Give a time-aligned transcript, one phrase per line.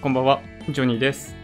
[0.00, 1.34] こんばんは、ジョニーです。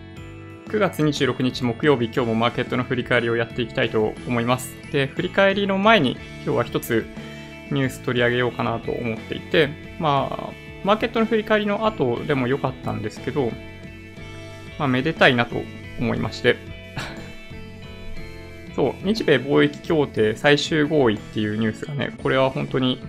[0.68, 4.72] 9月26日木曜日、今日もマーケットの振り返りをやっていきたいと思います。
[4.92, 6.12] で、振り返りの前に、
[6.44, 7.04] 今日は一つ
[7.72, 10.52] ニュース取り上げようかなと思っていて、まあ、
[10.84, 13.50] マーケットの振り返りの後でも良かったんですけど、
[14.78, 15.56] まあ、めでたいなと
[15.98, 16.54] 思いまして、
[18.76, 23.00] そう、日米貿易協定最終合意っていうニュースがね、これは本当に、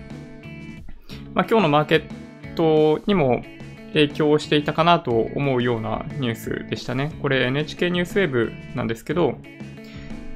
[1.34, 2.02] まあ、今日のマーケッ
[2.56, 3.44] トにも
[3.96, 7.12] 影響していたかなと思うようなニュースでしたね。
[7.22, 9.38] これ NHK ニュースウェブなんですけど、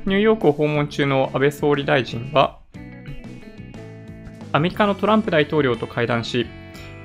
[0.07, 2.59] ニューヨークを訪問中の安倍総理大臣は、
[4.53, 6.47] アメリカのトランプ大統領と会談し、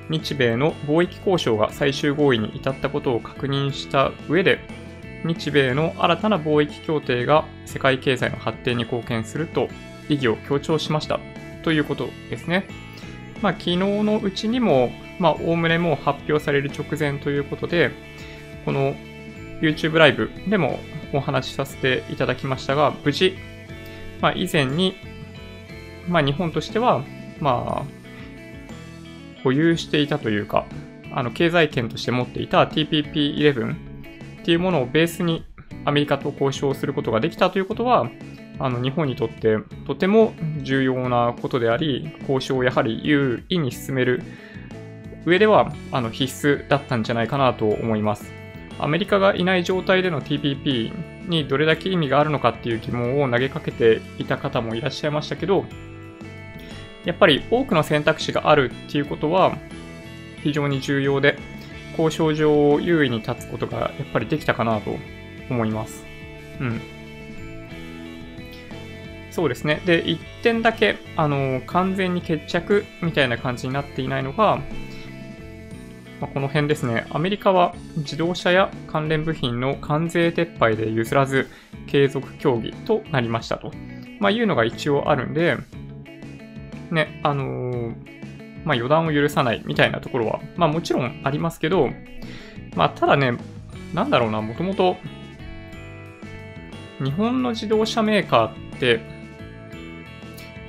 [0.09, 4.59] 日米の貿易交渉が最終合意に至ったことを確認した上で、
[5.25, 9.67] 日米の新たな貿易協定が世界経済の発展に貢献すると
[10.07, 11.19] 意義を強調しました
[11.63, 12.65] ということですね。
[13.41, 17.91] まあ、昨日のうちにも、まあ、おおむねもう発表される直前ということで、
[18.65, 18.95] この
[19.61, 20.79] YouTube ライブでも
[21.13, 23.35] お話しさせていただきましたが、無事、
[24.21, 24.95] まあ、以前に、
[26.07, 27.03] まあ、日本としては、
[27.39, 30.65] まあ、保有していたというか、
[31.11, 33.73] あの経済圏として持っていた TPP11
[34.41, 35.45] っていうものをベースに
[35.85, 38.09] アメリカと交渉することができたということは、
[38.57, 44.23] あの日本にとってとても重要なことであり、交渉をやはり優位に進める
[45.25, 48.31] 上ではあの必須だったんじゃないかなと思います。
[48.77, 55.65] アメリカがいない状態での TPP にどれだけ意味があるのかっていう疑問を投げかけていた方もいらっしゃいましたけど、
[57.05, 59.57] やっぱり多くの選択肢があるっていうことは
[60.43, 61.37] 非常に重要で、
[61.97, 64.97] 交渉上優位に立つことがやっぱりできたかなと
[65.49, 66.05] 思います。
[66.59, 66.81] うん。
[69.31, 69.81] そうですね。
[69.85, 74.59] で、1点だけ、あの、完全に決着みたいな感じになっていないのが、
[76.19, 77.05] まあ、この辺ですね。
[77.09, 81.47] アメリカは自動車や関連部品の関税撤廃で譲らず
[81.87, 83.71] 継続協議となりましたと、
[84.19, 85.57] まあ、いうのが一応あるんで、
[86.91, 87.95] ね、あのー、
[88.63, 91.89] まあ、予断を許さないみたいなところは、まあ、もちろんありますけど、
[92.75, 93.37] まあ、ただね、
[93.93, 94.97] なんだろうな、もともと、
[97.03, 99.01] 日本の自動車メーカーって、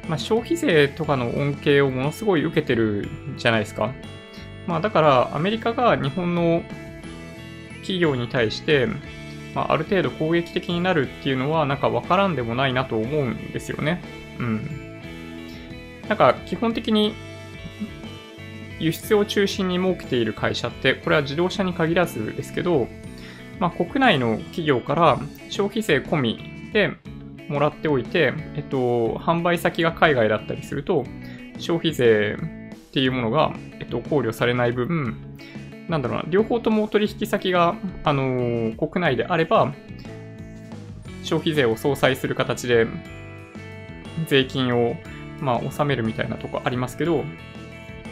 [0.08, 3.92] まあ、消費税とかの恩恵をものすごい受けてるじゃないですか。
[4.66, 6.62] まあ、だからアメリカが日本の
[7.80, 8.88] 企業に対して、
[9.54, 14.02] まあ、ある程度攻撃的になるっていうのはなんかわからんでもないなと思うんですよね。
[14.38, 15.00] うん。
[16.08, 17.14] なんか基本的に
[18.78, 22.88] 輸出を中心に設けている会社って、これは自動車に限らずですけど、
[23.58, 26.92] まあ、国内の企業から消費税込みで
[27.48, 31.04] もらっておいて、えっと、販売先が海外だったりすると、
[31.58, 32.36] 消費税
[32.96, 35.18] っていうものが、えっと、考慮されない分、
[35.86, 39.74] なんだろうな、両方とも取引先が、あのー、国内であれば、
[41.22, 42.86] 消費税を相殺する形で、
[44.28, 44.96] 税金を、
[45.42, 47.22] まあ、納めるみたいなとこありますけど、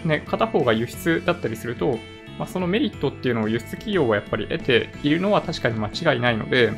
[0.05, 1.99] ね、片方が輸出だったりすると、
[2.39, 6.73] まあ、そのメリットっていうのを輸出企業はやっぱり得ているのは確かに間違いないので、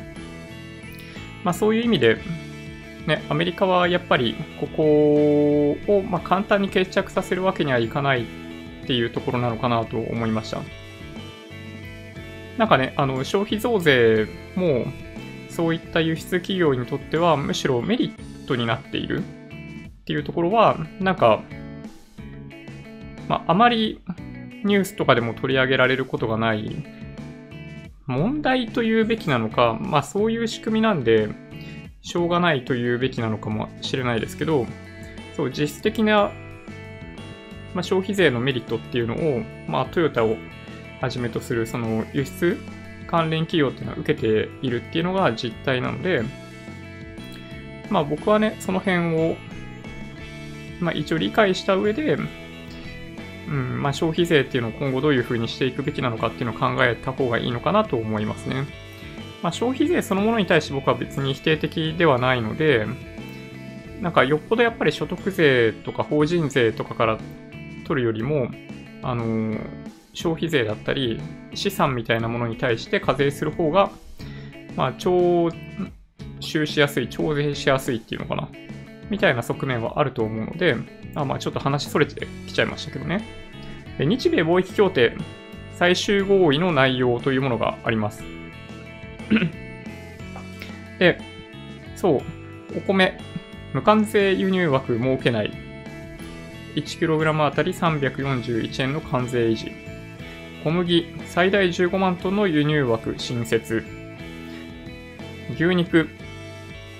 [1.43, 2.19] まあ、そういう意味で、
[3.07, 8.25] ね、アメリカはやっぱりここをま簡単に決着させるわけにはいかないっ
[8.85, 10.61] ていうところなのかなと思いました。
[12.57, 14.85] なんかね、あの消費増税も
[15.49, 19.23] そういった輸出企業にとってはむしろメリットになっているっ
[20.05, 21.41] ていうところは、なんか、
[23.29, 24.01] まあ、あまり
[24.65, 26.85] ニュースとかでも取り上げられることがない
[28.05, 31.29] 問題というべきなのか、まあそういう仕組みなんで、
[32.07, 34.65] しょうがないというべきなのかもしれないですけど、
[35.35, 36.31] そう、実質的な、
[37.73, 40.37] まあ、消費税のメリットっていうのを、まあトヨタを
[41.01, 42.57] はじめとするその輸出
[43.07, 46.23] 関連企業っていうのは受けているっていうのが実態なので、
[47.89, 49.35] まあ僕はね、その辺を、
[50.79, 52.17] まあ一応理解した上で、
[53.49, 58.86] うんまあ、消費税っていうのを今後どういうふうにしていくべきなのかっていうのを考えた方がいいのかなと思いますね。
[59.41, 62.85] まあ、消費税そのものに対して僕は別に否定的ではないので、
[64.01, 67.17] なんかよっぽどやっぱり所得税とか法人税とかから
[67.85, 68.49] 取るよりも、
[69.01, 69.57] あの、
[70.13, 71.21] 消費税だったり
[71.53, 73.91] 資産みたいなものに対して課税する方が、
[74.75, 75.51] まあ、徴
[76.39, 78.49] 収しやすい、徴税しやすいっていうのかな。
[79.09, 80.75] みたいな側面はあると思うので、
[81.15, 83.23] あまあちょっと話それてきちゃいましたけどね。
[83.99, 85.15] 日米貿易協定
[85.75, 88.36] 最終合意の内容というものがあります。
[90.99, 91.19] で、
[91.95, 93.17] そう、お米、
[93.73, 95.51] 無関税輸入枠設けない。
[96.75, 99.71] 1kg あたり341円の関税維持。
[100.63, 103.83] 小麦、最大15万トンの輸入枠新設。
[105.55, 106.09] 牛肉、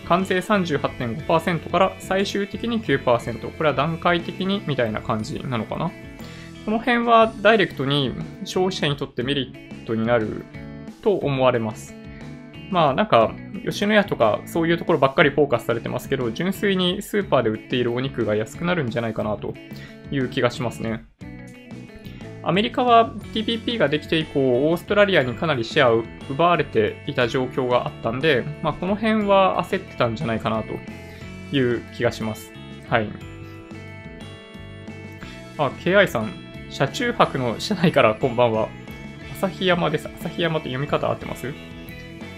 [0.08, 3.58] 関税38.5%から最終的に9%。
[3.58, 5.92] これは段階的にみたいな感じなのかな。
[6.66, 8.14] この辺はダイレクトに
[8.46, 10.46] 消費者にとってメリットになる
[11.02, 11.94] と思われます。
[12.70, 13.34] まあなんか、
[13.66, 19.54] 吉野家とかそういうところばっかりフォーカスされてますけど、純粋にスーパーで売っているお肉が安くなるんじゃないかなと
[20.12, 21.06] いう気がしますね。
[22.44, 32.54] アメリカは TPP ができて以降、オーストラリアにかなりシェアを奪われていた状況があったんで、まあ、この辺は焦ってたんじゃないかなという気がします。
[32.88, 33.10] はい。
[35.58, 36.32] あ、KI さん、
[36.70, 38.70] 車中泊の車内からこんばんは。
[39.42, 40.08] 旭山です。
[40.08, 41.54] 旭山って読み方合ってます？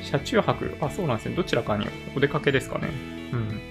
[0.09, 1.35] 車中泊あ、そうなんですね。
[1.35, 1.85] どちらかに
[2.15, 2.89] お出かけですかね。
[3.31, 3.61] うん。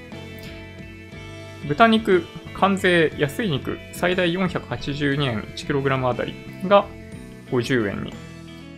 [1.69, 2.25] 豚肉、
[2.55, 6.87] 関税安い肉、最大482円 1kg あたりが
[7.51, 8.13] 50円に。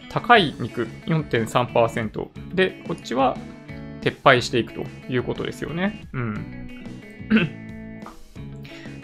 [0.09, 3.37] 高い肉4.3%で、こっちは
[4.01, 6.09] 撤廃していくということですよね。
[6.13, 8.03] うん。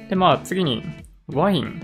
[0.08, 0.82] で、まあ次に、
[1.28, 1.80] ワイン。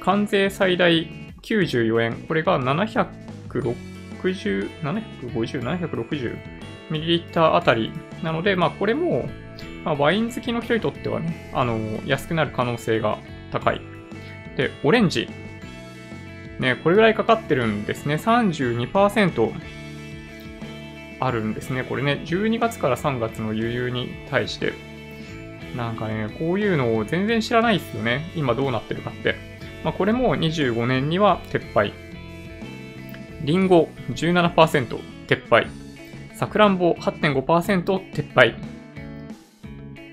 [0.00, 1.08] 関税最大
[1.42, 2.14] 94円。
[2.28, 3.85] これが706
[4.22, 6.36] 760、750、760
[6.90, 7.92] ミリリッターあたり
[8.22, 9.28] なので、まあこれも
[9.86, 13.18] まあ、ワイン好きの人にとってはね、あの、安くなる可能性が
[13.52, 13.80] 高い。
[14.56, 15.28] で、オレンジ。
[16.58, 18.16] ね、これぐらいかかってるんですね。
[18.16, 19.52] 32%
[21.20, 21.84] あるんですね。
[21.84, 24.72] これね、12月から3月の輸入に対して。
[25.76, 28.32] なんかね、こういうのを全然知らないですよね。
[28.34, 29.36] 今どうなってるかって。
[29.84, 31.92] まあ、これも25年には撤廃。
[33.46, 34.98] リンゴ17%
[35.28, 35.68] 撤廃。
[36.34, 38.56] さくらんぼ8.5%撤廃。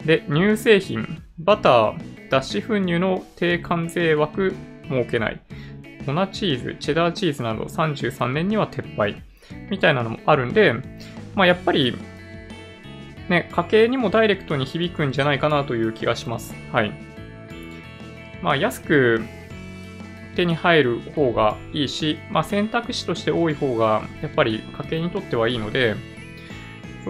[0.05, 4.53] で、乳製品、バター、脱脂粉乳の低関税枠
[4.87, 5.41] 設けない。
[6.05, 9.23] 粉チーズ、チェダーチーズなど33年には撤廃。
[9.71, 10.73] みたいなのもあるんで、
[11.33, 11.97] まあやっぱり、
[13.29, 16.53] ね、家計にもダイレクトに響くんじゃないかなという気がします。
[16.71, 16.93] はい。
[18.43, 19.23] まあ安く
[20.35, 25.95] 手に入る方がいいし、まあ選択肢として多い方がやっぱり家計にとってはいいので、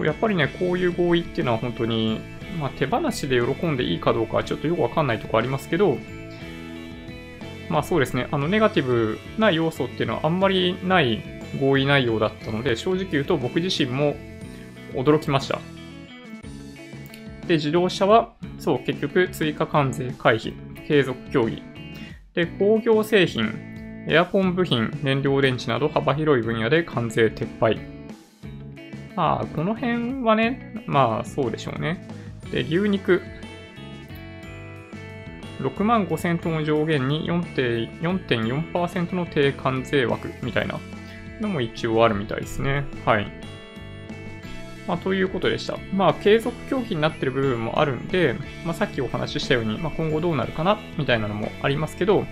[0.04, 2.20] やっぱりね、こういう合意っていうのは本当に
[2.58, 5.98] まあ、手放しで喜んでいいかどうかはちょっとよくわかんないとこありますけど、
[7.68, 11.22] まあそうですね、あのネガティブな要素っていうのはあんまりない
[11.60, 14.16] 合意内容だったので、正直言うと僕自身も
[14.92, 15.60] 驚きました。
[17.46, 20.54] で、自動車は、そう、結局追加関税回避、
[20.86, 21.62] 継続協議。
[22.34, 27.78] で、工業製品、エアコン部品、燃料電池など幅広い分野で関税撤廃。
[29.14, 32.08] まあ、この辺はね、まあそうでしょうね。
[32.50, 33.22] で、牛肉。
[35.60, 40.80] 6万5000トン上限に4.4%の低関税枠みたいな
[41.40, 42.84] のも一応あるみたいですね。
[43.06, 43.43] はい。
[44.86, 45.78] まあ、ということでした。
[45.94, 48.34] まあ、継続協議になってる部分もあるんで、
[48.64, 52.26] まあ、さっきお話ししたように、まあ、今後どうなるかなみたいなのもありますけど、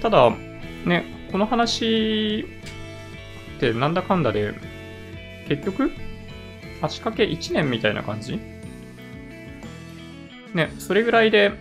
[0.00, 0.30] ただ、
[0.86, 2.46] ね、この話
[3.56, 4.54] ってなんだかんだで、
[5.48, 5.90] 結局、
[6.80, 8.38] 足掛け1年みたいな感じ？
[10.54, 11.52] ね、それぐらいで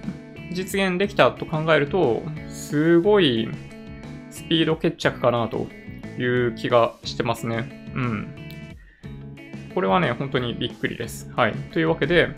[0.51, 3.49] 実現できたと考えると、すごい
[4.29, 5.67] スピード決着かなと
[6.17, 7.91] いう気がしてますね。
[7.95, 8.42] うん。
[9.73, 11.31] これはね、本当にびっくりです。
[11.35, 11.53] はい。
[11.71, 12.29] というわけで、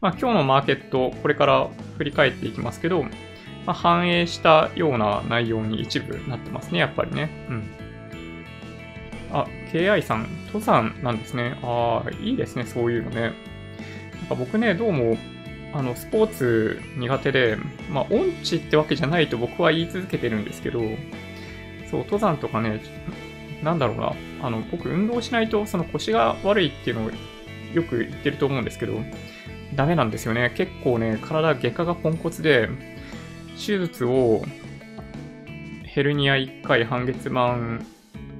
[0.00, 3.08] まあ、今日のマーケット、これから振り返っていきますけど、ま
[3.66, 7.30] あ、反映したような内容に一部なってますね、やっぱりね。
[7.48, 7.62] うん。
[9.32, 11.58] あ、KI さん、登山なんですね。
[11.62, 13.20] ああ、いいですね、そういうのね。
[13.20, 13.32] なん
[14.28, 15.16] か僕ね、どうも
[15.74, 17.56] あの、スポーツ苦手で、
[17.90, 20.80] まあ、音痴ってわけじゃないと僕は言い続けてるんですけど、
[21.90, 22.80] そう、登山とかね、
[23.62, 27.10] なんだろうな、あの、僕運動しないとその腰が悪いっていうのを
[27.74, 28.94] よく言ってると思うんですけど、
[29.74, 30.52] ダメなんですよね。
[30.54, 32.68] 結構ね、体、外科がポンコツで、
[33.54, 34.42] 手術を、
[35.84, 37.58] ヘルニア1回半月板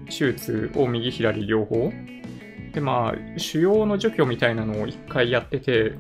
[0.07, 1.93] 手術を右左両方。
[2.73, 5.93] で、まあ、腫瘍の除去みたいなのを1回やってて、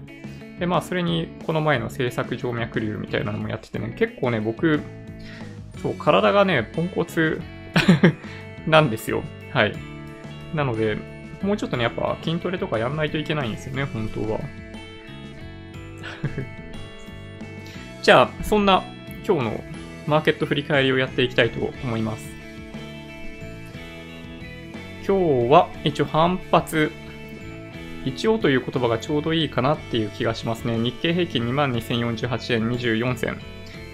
[0.58, 4.80] で、まあ、それに、この前の制作静脈瘤みたいなのもやっててね、結構ね、僕、
[5.82, 7.40] そう、体がね、ポンコツ
[8.66, 9.22] なんですよ。
[9.50, 9.74] はい。
[10.54, 10.96] なので、
[11.42, 14.40] もうちょっとね、やっぱ筋トレとかやんないといけないんですよね、本当は。
[18.02, 18.82] じゃあ、そんな
[19.26, 19.64] 今日の
[20.06, 22.30] マーケット振り返りをやっていきたいと思います。
[25.06, 26.92] 今日は一応反発
[28.04, 30.76] 一応という言葉がちょうどいいかなっていう気がしますね。
[30.78, 33.38] 日経平均22,048円24銭。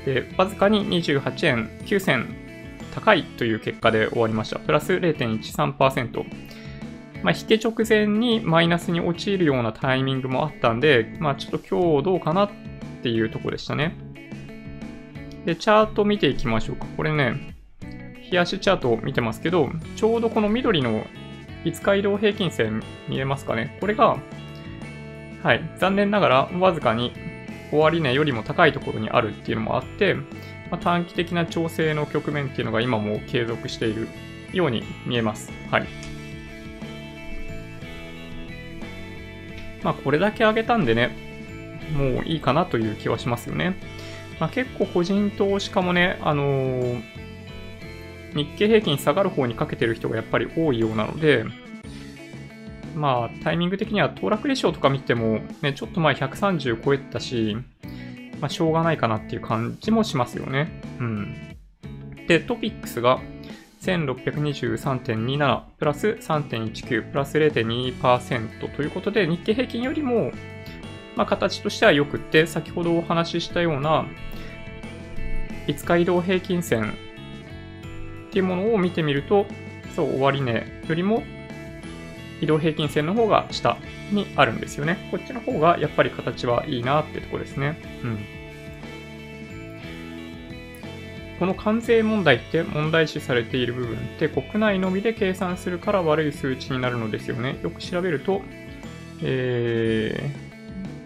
[0.05, 2.48] で、わずかに28円9銭
[2.99, 4.59] 高いという結果で終わりました。
[4.59, 6.25] プラス0.13%。
[7.23, 12.50] まあ、引け直前にマイナスに陥るようなタイミングもあったんで、まあ、ちょっと今日どうかなっ
[13.02, 13.97] ていうとこでしたね。
[15.45, 16.87] で、チャート見ていきましょうか。
[16.97, 17.55] これね、
[18.31, 21.07] 冷やしチャートを見てますけど、ちょうどこの緑の
[21.64, 23.76] 5日移動平均線見えますかね。
[23.81, 24.19] これが、
[25.43, 27.12] はい、残念ながらわずかに
[27.71, 30.17] 終値よりも高いところにあるっていうのもあって、
[30.71, 34.09] まあ、短期的な調整の局面っていうのが今も継続している
[34.53, 35.51] ように見えます。
[35.71, 35.87] はい。
[39.83, 41.11] まあ、これだけ上げたんでね、
[41.97, 43.77] もういいかなという気はしますよね。
[44.41, 47.03] まあ、結構個人投資家もね、あのー、
[48.35, 51.45] 日経平均下がる方にかけてる人がやっぱり多いようなので、
[52.95, 57.57] まあ、タイミング的には騰落レシオとか見ても、ね、ちょっと前130超えたし、
[58.40, 60.80] まあ、しょうがないかなっていう感じもしますよね。
[61.00, 61.57] うん。
[62.26, 63.21] で、トピックスが
[63.83, 70.33] 1623.27プラス3.19プラス0.2%ということで、日経平均よりも、
[71.16, 74.07] まあ、形としては良くって、先ほどお話ししたような、
[75.66, 76.92] 5日移動平均線
[78.28, 79.47] っていうものを見てみると、
[79.95, 81.23] そう、終値よりも
[82.40, 83.76] 移動平均線の方が下
[84.11, 85.09] にあるんですよね。
[85.11, 87.81] こっちの方がやっぱり形はいいなってとこですね。
[88.03, 88.19] うん。
[91.38, 97.61] この関税問題って問題視されている部分って国内のみで計算するから悪い数値になるのですよね。
[97.62, 98.43] よく調べると、
[99.23, 100.33] え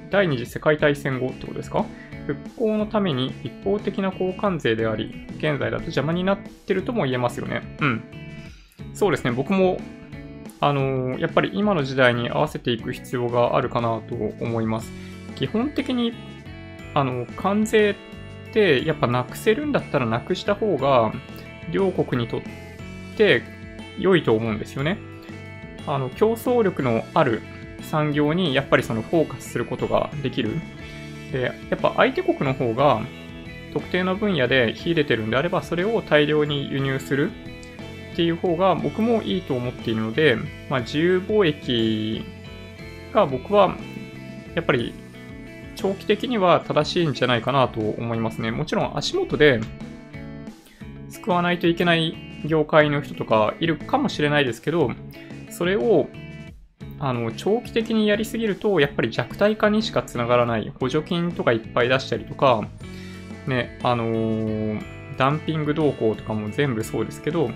[0.09, 1.85] ー、第二次世界大戦後ってことですか？
[2.27, 7.77] 復興のために一方的な交換税であり、現在だと邪魔になってるとも言えますよね。
[7.81, 8.03] うん。
[8.95, 9.33] そうですね。
[9.33, 9.79] 僕も
[10.63, 14.93] あのやっぱり今の時代に合わせていく必要があるかなと思います。
[15.35, 16.13] 基本的に、
[16.95, 17.97] あの、関税
[18.51, 21.13] ってやっぱなくせるんだったらなくした方が、
[21.73, 22.43] 両国にとっ
[23.17, 23.43] て
[23.99, 24.99] 良いと思うんですよね。
[25.85, 27.43] あの、競争力のある
[27.81, 30.61] 産業にやっぱりそのフォーカスすることができる。
[31.33, 33.03] で、やっぱ相手国の方が
[33.73, 37.33] 特定の分野で秀でてるんであれば、それを大量に輸入する
[38.13, 40.37] っていう方が僕もいいと思っているので、
[40.69, 42.25] まあ、自由貿易
[43.13, 43.77] が僕は
[44.55, 44.95] やっぱり
[45.77, 48.51] 長期的には正しいんじゃないかなと思いますね。
[48.51, 49.61] もちろん足元で
[51.09, 52.15] 救わないといけない
[52.45, 54.91] 業界の人とかいるかもしれないですけど、
[55.51, 56.09] それを
[56.99, 62.69] あの長期的にやりすぎると、やっぱり弱体化にしかつながらない補助金とかいっぱい出したりとか、
[63.47, 64.83] ね、あのー、
[65.17, 67.51] ダンピング動向とかも全部そうですけど、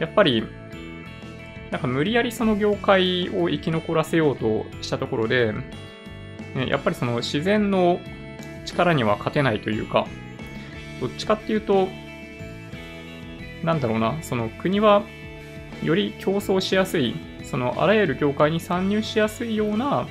[0.00, 0.44] やっぱり、
[1.70, 5.52] なんか無理やりその業界を生き残らせようとしたところで、
[6.54, 8.00] ね、やっぱりその自然の
[8.64, 10.06] 力には勝てないというか、
[11.00, 11.88] どっちかっていうと、
[13.64, 15.02] なんだろうな、その国は
[15.82, 20.06] より競争しやすい、そのあらゆる業界に参入しやすいような、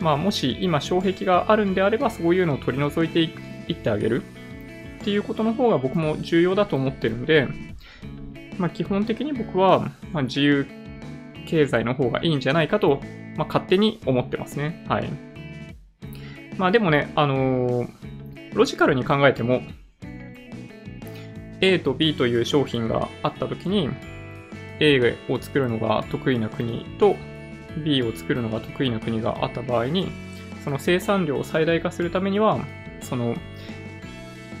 [0.00, 4.22] まあもし今障壁があるんであればそういうのを取り除いていってあげる
[5.00, 7.48] っていうことの方が僕も重要だと思ってるので、
[8.62, 10.68] まあ、基本的に僕は、まあ、自由
[11.48, 13.00] 経済の方がいいんじゃないかと、
[13.36, 14.86] まあ、勝手に思ってますね。
[14.88, 15.10] はい。
[16.56, 17.88] まあでもね、あのー、
[18.54, 19.62] ロジカルに考えても、
[21.60, 23.90] A と B という商品があったときに、
[24.78, 27.16] A を作るのが得意な国と
[27.84, 30.12] B を作るのが得意な国があった場合に、
[30.62, 32.60] その生産量を最大化するためには、
[33.00, 33.34] その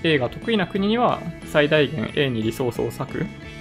[0.02, 3.51] A が得意な国には最大限 A にリソースを割く。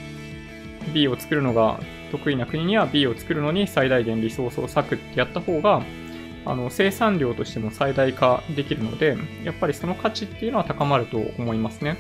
[0.94, 1.80] B を作るのが
[2.12, 5.82] 得意な国には B を作るのに最大限リソースを割くってやった方が、
[6.46, 11.98] あの生産量としても最大化できるので、やっぱりその価値っていうのは高まると思いますね。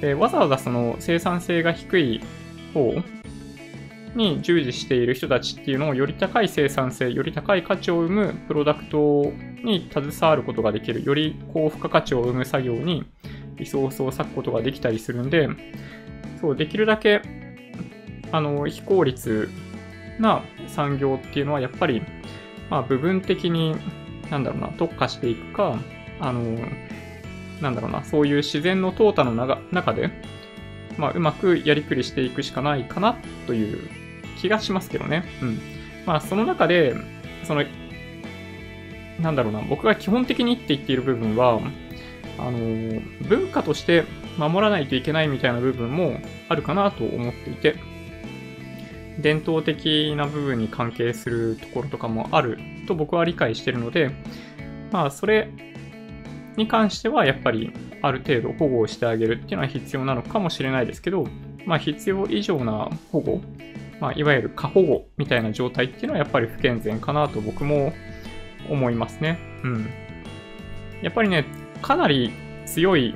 [0.00, 2.20] でわざわざその生産性が低い
[2.74, 2.94] 方
[4.14, 9.32] に従事している人たちっていうのをより高い生産性、より高い価値を生むプロダクト
[9.64, 13.04] に携わることができる、より高付加価値を生む作業に
[13.56, 15.48] リソースを割くことができたりするんで、
[16.40, 17.22] そう、できるだけ
[18.32, 19.50] あの、非効率
[20.18, 22.02] な産業っていうのはやっぱり、
[22.70, 23.76] まあ部分的に、
[24.30, 25.78] なんだろうな、特化していくか、
[26.18, 26.58] あの、
[27.60, 30.10] なんだろうな、そういう自然の淘汰の中で、
[30.96, 33.88] まあうまくやりくりしていくしかないかなという
[34.40, 35.24] 気がしますけどね。
[35.42, 35.58] うん。
[36.06, 36.94] まあその中で、
[37.44, 37.64] その、
[39.20, 41.60] なんだろうな、僕が基本的にって言っている部分は、
[42.38, 44.04] あの、文化として
[44.38, 47.76] 守らないといけないみたいな部分もあるかなと思っていて、
[49.20, 54.10] 伝統的な部分に関係するところとかもあると僕は理解してるので、
[54.90, 55.48] まあ、それ
[56.56, 61.26] に関してはやっぱりある程度保護をしてあげるっていうのは必要なのかもしれないですけど、
[61.64, 63.40] まあ必要以上な保護、
[64.00, 67.92] まあいわゆる過保護みたいな状態っていうのはやっぱり不健全かなと僕も
[68.68, 69.38] 思いますね。
[69.62, 69.90] うん。
[71.00, 71.46] やっぱりね、
[71.80, 72.32] かなり
[72.66, 73.14] 強い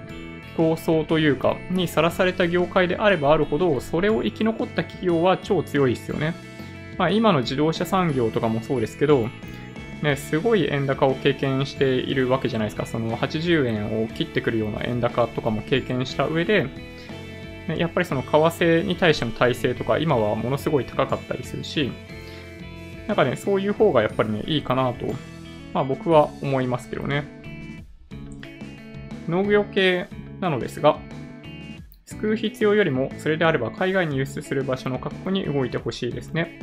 [0.56, 6.34] 競争というか、にさらされた業界であればあるほど、それを生き残った企業は超強いですよね。
[6.98, 9.28] まあ今の自動車産業とかもそうですけど、
[10.02, 12.86] ね、すごい円高を経験しているわけじゃないですか。
[12.86, 16.64] その80円を切ってくるような円高とかも経験した上で、
[17.68, 21.92] ね、やっぱりその為替に対しての体制とか今はものすごい高かったりするし、
[23.06, 25.06] なんかね、そういう方がやっぱりね、いいかなと、
[25.72, 27.24] まあ僕は思いますけどね。
[29.28, 30.06] 農業系
[30.40, 30.98] なのですが、
[32.04, 36.58] 救う必要よりも、それであれば海外に輸出する場所の確保に動いてほしいですね。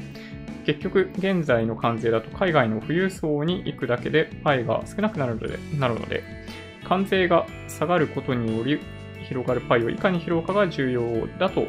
[0.66, 6.24] 結局、現在の関税だと海外の富裕層に行くだけでパイが少なくなるので、なるので
[6.84, 8.80] 関税が下がることにより
[9.28, 11.68] 広がるパイをいかに拾うかが重要だと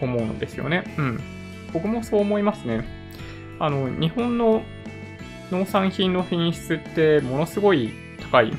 [0.00, 0.84] 思うんですよね。
[0.98, 1.20] うん。
[1.72, 2.84] 僕もそう思いますね。
[3.58, 4.62] あの、日本の
[5.50, 8.52] 農産品の品質ってものすごい高い。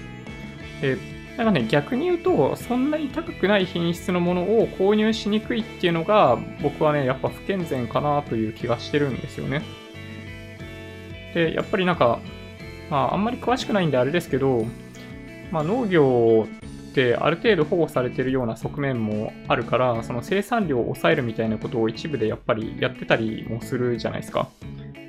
[1.38, 9.62] なんかね、逆に言うと、そんなに高くない品質のものを購入しにくいっていうのが、僕はね、やっぱ不健全かなという気がしてるんですよね。
[11.34, 12.20] で、やっぱりなんか、
[12.90, 14.66] まあ、あんまり詳しくないんであれですけど、
[15.52, 16.48] まあ、農業
[16.96, 24.48] ってある程度保護されてるような側面もあるから、その生産量を抑えるみたいなことを一部でやっぱりやってたりもするじゃないですか。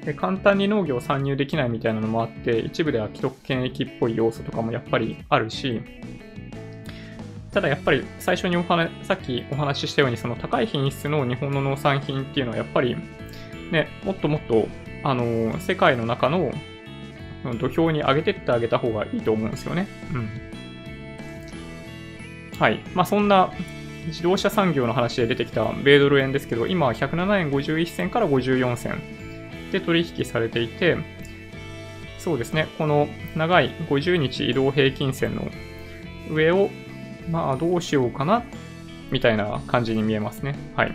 [0.04, 5.80] で簡単に農業参入できないみたいなのもあって、一部では既得権益っぽい要素とかもやっぱりあるし、
[7.52, 12.96] ただやっぱり最初にお話、さっきお話ししたように、その高い品質の日本の農産品っていうのはやっぱり、
[13.70, 14.68] ね、もっともっと、
[15.04, 16.52] あの、世界の中の
[17.60, 19.86] 土俵に上げてってあげた方がいいと思うんですよね。
[20.12, 20.45] うん。
[22.58, 22.80] はい。
[22.94, 23.52] まあそんな
[24.06, 29.02] 自動車産業の話で出てきた米ドル円ですけど、今は107円51銭から54銭。
[29.72, 30.96] で取引されていて、
[32.18, 35.50] そうですね、この長い50日移動平均線の
[36.30, 36.70] 上を、
[37.30, 38.42] まあどうしようかな、
[39.10, 40.56] みたいな感じに見えますね。
[40.76, 40.92] はい。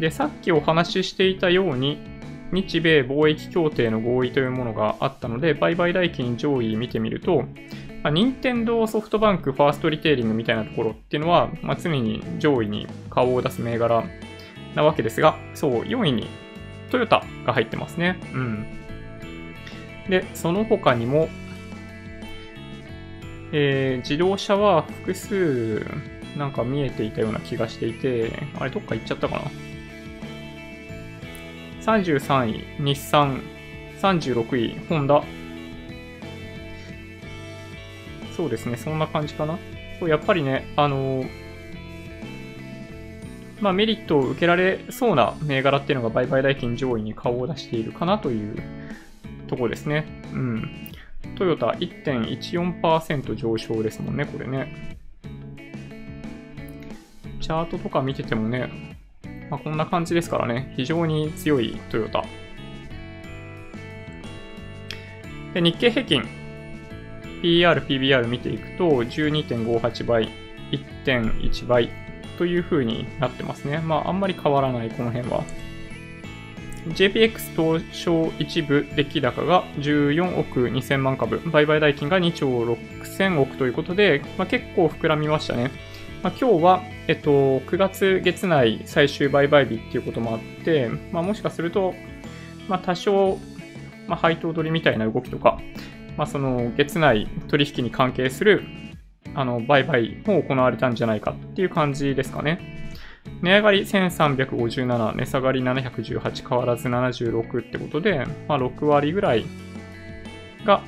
[0.00, 1.98] で、さっきお話ししていたように、
[2.52, 7.44] 日米貿易協定の合意というものがあったので、売買代金上位見てみると、
[8.04, 14.04] まあ、任天堂ソフトバンクファーストリテイリングみたいなところっていうのは、まあ、常に上位に顔を出す銘柄
[14.74, 16.28] なわけですが、そう、4位に
[16.90, 18.20] トヨタが入ってますね。
[18.34, 18.66] うん。
[20.10, 21.30] で、その他にも、
[23.52, 25.86] えー、自動車は複数
[26.36, 29.42] なんか見えていたような気がしていて、あれどっか行っちゃったかな
[31.80, 33.40] ?33 位、日産、
[34.02, 35.24] 36位、ホンダ。
[38.36, 39.58] そうですね、そんな感じかな。
[40.06, 41.44] やっぱりね、あのー
[43.60, 48.62] まあ、メリットを受けられそうな銘柄っていうのが売買代金上位に顔を出しているかなという
[49.46, 50.04] とこですね。
[50.32, 50.90] うん。
[51.38, 54.98] トヨタ1.14%上昇ですもんね、これね。
[57.40, 58.96] チャートとか見ててもね、
[59.50, 62.22] まあ、こんな感じですからね、非常に強いトヨタ。
[65.54, 66.22] で日経平均、
[67.44, 70.30] PR、PBR 見ていくと、12.58倍、
[71.04, 71.90] 1.1倍、
[72.38, 73.80] という風になってますね。
[73.80, 75.44] まあ、あんまり変わらない、この辺は。
[76.88, 85.70] JPX 東証一部出来高が14億2000万株、売買代金が2兆6000億ということで、まあ、結構膨らみましたね。
[86.22, 91.94] まあ、今日は、えっと、9月月内最終売買日っていうこともあって、まあ、もしかすると、
[92.68, 93.38] まあ、多少、
[94.06, 95.58] まあ、配当取りみたいな動きとか、
[96.16, 98.62] まあ、その月内取引に関係する
[99.34, 102.60] あの、売買も行われたんじゃないかっていう感じですかね。
[103.42, 109.44] 値上がり1357、値下がり718、変わらず76ってことで、まあ、6割ぐらい
[110.64, 110.82] が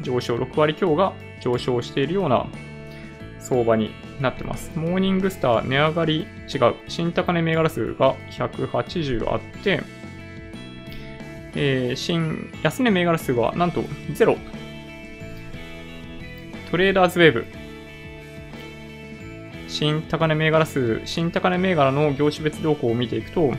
[0.00, 2.46] 上昇、6割強が上昇しているような
[3.38, 4.72] 相場になってます。
[4.74, 6.74] モーニングスター値上がり違う。
[6.88, 9.82] 新高値銘柄数が180あって、
[11.54, 13.82] えー、新安値銘柄数はなんと
[14.14, 14.38] 0
[16.70, 17.46] トレーダーズウェーブ。
[19.68, 23.52] 新高値銘柄数、新高値銘柄の業種別動向を見ていくと、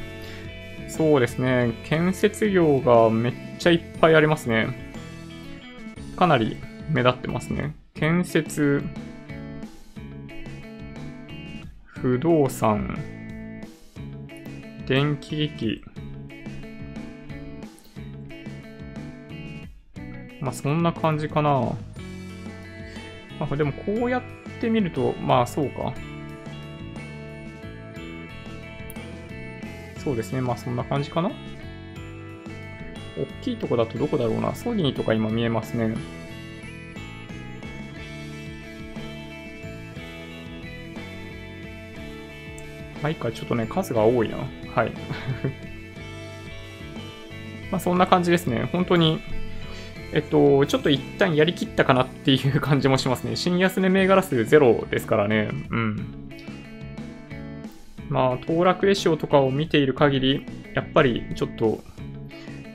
[0.88, 4.94] そうですね、建設業がめっちゃいっぱいありますね。
[6.16, 6.58] かなり
[6.90, 7.76] 目立ってますね。
[7.96, 8.84] 建設、
[11.86, 12.98] 不動産、
[14.88, 15.84] 電気機器、
[20.44, 21.72] まあそんな感じかな。
[23.40, 24.22] まあ、でもこうやっ
[24.60, 25.94] てみると、まあそうか。
[30.04, 30.42] そうですね。
[30.42, 31.32] まあそんな感じかな。
[33.18, 34.54] 大きいとこだとどこだろうな。
[34.54, 35.96] ソニーとか今見えますね。
[43.02, 44.38] はい、か、ちょっとね、数が多いな。
[44.76, 44.92] はい。
[47.72, 48.68] まあそんな感じですね。
[48.74, 49.22] 本当に、
[50.14, 53.36] えっと、ちょっと一旦やりきったかなっていう感じもしますね。
[53.38, 55.50] 新安値銘柄数ゼロですからね。
[55.72, 56.06] うん。
[58.10, 60.46] まあ、騰落エシオとかを見ている限り、
[60.76, 61.84] やっぱりちょっと、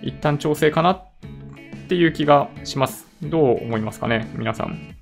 [0.02, 1.06] 一旦調整かなっ
[1.88, 3.06] ていう気がします。
[3.22, 4.94] どう思いますかね、皆さん。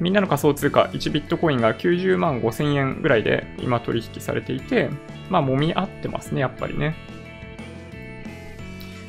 [0.00, 4.90] みんなの仮想通貨1ビットコインが90万5千円ぐらいで今取引されていて、
[5.30, 6.96] まあ、揉み合ってますね、やっぱりね。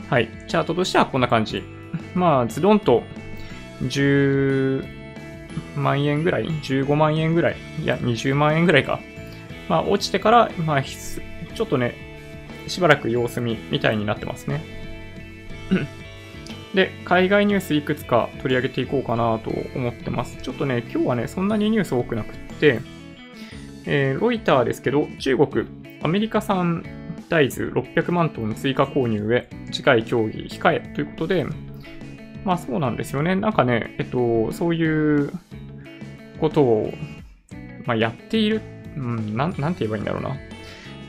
[0.10, 0.30] はい。
[0.48, 1.64] チャートとしてはこんな感じ。
[2.14, 3.04] まあ、ズドンと
[3.82, 4.86] 10
[5.76, 9.00] 万円ぐらい ?15 万円ぐらいいや、20万円ぐらいか。
[9.68, 11.96] まあ、落ちてから、まあ、ちょっとね、
[12.68, 14.64] しばらく様子見みたいになってますね。
[16.74, 20.38] で、海外ニュースいくつか取り上げていこうかなと思ってます。
[20.42, 22.82] ちょっとね、今日はね、そんなにニュース多くなくって、
[23.86, 25.68] えー、ロイターですけど、中国、
[26.04, 26.84] アメリカ産
[27.30, 31.46] 大豆600万トン追加購入へ、次回協議控えということで、
[32.44, 33.36] まあそうなんですよね。
[33.36, 35.32] なんかね、えっと、そういう
[36.40, 36.94] ことを、
[37.86, 38.62] まあ、やっている、
[38.96, 40.36] うん、なん、なんて言えばいいんだろうな。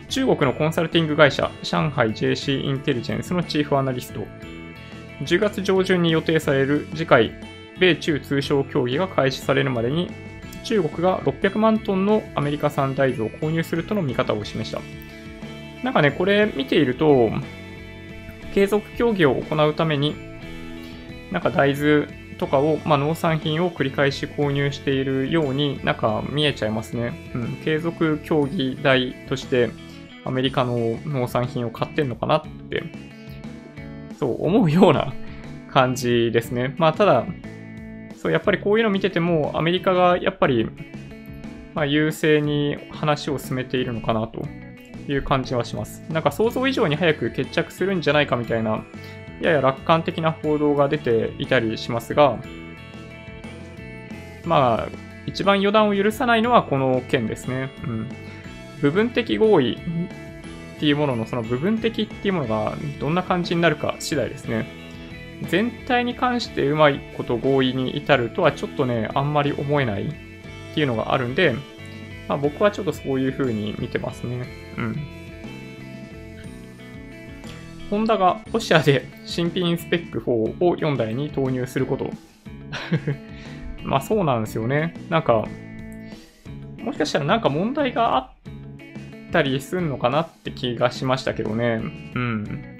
[0.08, 4.20] 中国のコンサルティング会社、上海 JC インテリジェンスのチーフアナリスト、
[5.24, 7.32] 10月上旬に予定される次回、
[7.78, 10.10] 米中通商協議が開始されるまでに、
[10.64, 14.80] 中国が600万トンのアメリカ産大豆を購入するとの見方を示した。
[15.86, 17.30] なんかね、これ見ていると、
[18.52, 20.16] 継続協議を行うために、
[21.30, 27.30] なんか大豆とかを、まあ、農産品を繰り返し購入しているようになんか見えちゃいますね。
[27.36, 29.70] うん、継続協議代として
[30.24, 32.82] アメリカの農産品を買ってんのかなって、
[34.18, 35.12] そう思うような
[35.70, 36.74] 感じですね。
[36.78, 37.26] まあただ、
[38.20, 40.68] そう、やっぱりこういうの見てても、アメリカがやっぱり、
[41.74, 44.42] まあ、優勢に話を進めているのかなと
[45.08, 46.02] いう感じはします。
[46.10, 48.84] なんか想像以上に早く決着するんじゃないかみたいな、
[49.40, 52.38] やや楽観的な報道が出ていたりしますが、
[54.44, 54.88] まあ、
[55.26, 57.70] 一番予断を許さないのはこの件ですね。
[57.84, 58.08] うん。
[58.80, 59.78] 部分的合意
[60.76, 64.66] っていうものの、その部分的っていうものがどんな感じになるか次第ですね。
[65.48, 70.14] 全体に関してうまいこと合意に至るとはちょっとね、あんまり思えないっ
[70.74, 71.54] ていうのがあるんで、
[72.28, 74.46] まあ、僕はちょっとそういう風に見てますね。
[74.76, 74.96] うん。
[77.90, 82.10] ホンダがロシアで新品スペック4を4台に投入すること。
[83.84, 84.94] まあそうなんですよね。
[85.08, 85.46] なんか、
[86.82, 88.30] もしかしたらなんか問題があっ
[89.30, 91.80] たりすんのかなって気がしましたけどね。
[92.14, 92.76] うん。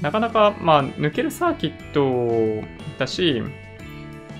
[0.00, 2.66] なかなか、まあ、抜けるサーキット
[2.98, 3.42] だし、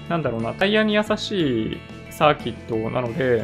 [0.09, 1.79] なんだろうな、タイヤに優しい
[2.21, 3.43] サーキットなので、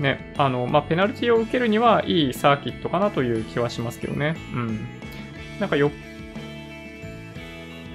[0.00, 4.34] ね、あの、まあ、ペナルティを受けるにはいいサーキットかなという気はしますけどね。
[4.54, 4.86] うん。
[5.60, 5.90] なんかよ、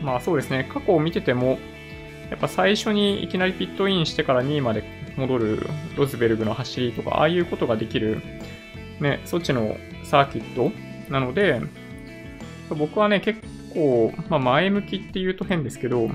[0.03, 1.57] まあそうですね、過去を見てても、
[2.29, 4.83] やっぱ最初にいきなりピットインしてから2位まで
[5.17, 8.21] 戻るロズベルグの走りとか、ああいうことができる、
[8.99, 10.71] ね、そっちのサーキット
[11.11, 11.59] なので、
[12.69, 13.41] 僕はね、結
[13.73, 16.07] 構、まあ、前向きって言うと変ですけど、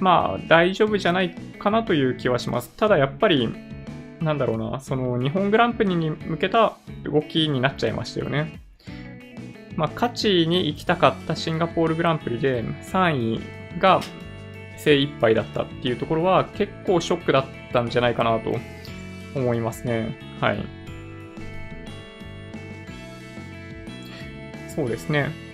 [0.00, 2.70] まあ大丈夫じゃないかなという気はします。
[2.76, 3.48] ただやっぱり、
[4.20, 8.60] なんだろうな、その日本グランプリに向けた動きになっちゃいましたよね。
[9.76, 13.40] まあ、勝ちに行きたかったシンガポールグランプリで3位
[13.78, 14.00] が
[14.78, 18.54] 精一杯だったっていうところは結構ショックだったんじゃないかなと
[19.34, 20.16] 思いますね。
[20.40, 20.64] はい。
[24.74, 25.45] そうですね。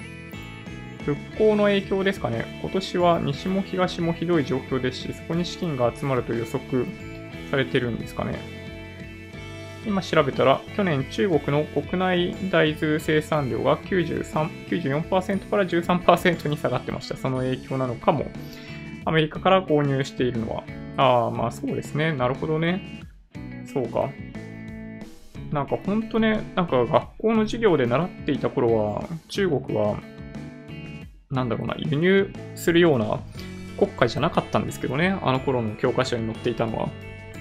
[1.02, 2.58] 復興の影響ですかね。
[2.60, 6.86] 今年は西も東もひどい状況ですし、そこに資金が集まると予測
[7.50, 8.38] されてるんですかね。
[9.84, 17.16] 今調べたら、去年中国の国内大豆生産量が93 94%から13%に下がってました。
[17.16, 18.26] その影響なのかも。
[19.04, 20.64] アメリカから購入しているのは。
[20.96, 22.12] ああ、まあそうですね。
[22.12, 23.02] なるほどね。
[23.72, 24.10] そうか。
[25.50, 29.98] なんかほんとね、なんか学校の授業で習っていた頃は、中国は
[31.32, 33.20] なんだろうな、輸入するような
[33.78, 36.88] 国家じゃなかったんですけどね、あの頃の教科書に載っていたのは。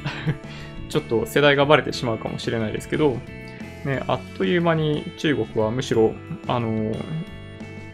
[0.89, 3.17] ちょっと世代がバレてしまうかもしれないですけど、
[3.85, 6.13] ね、あっという間に中国はむしろ、
[6.47, 6.91] あの、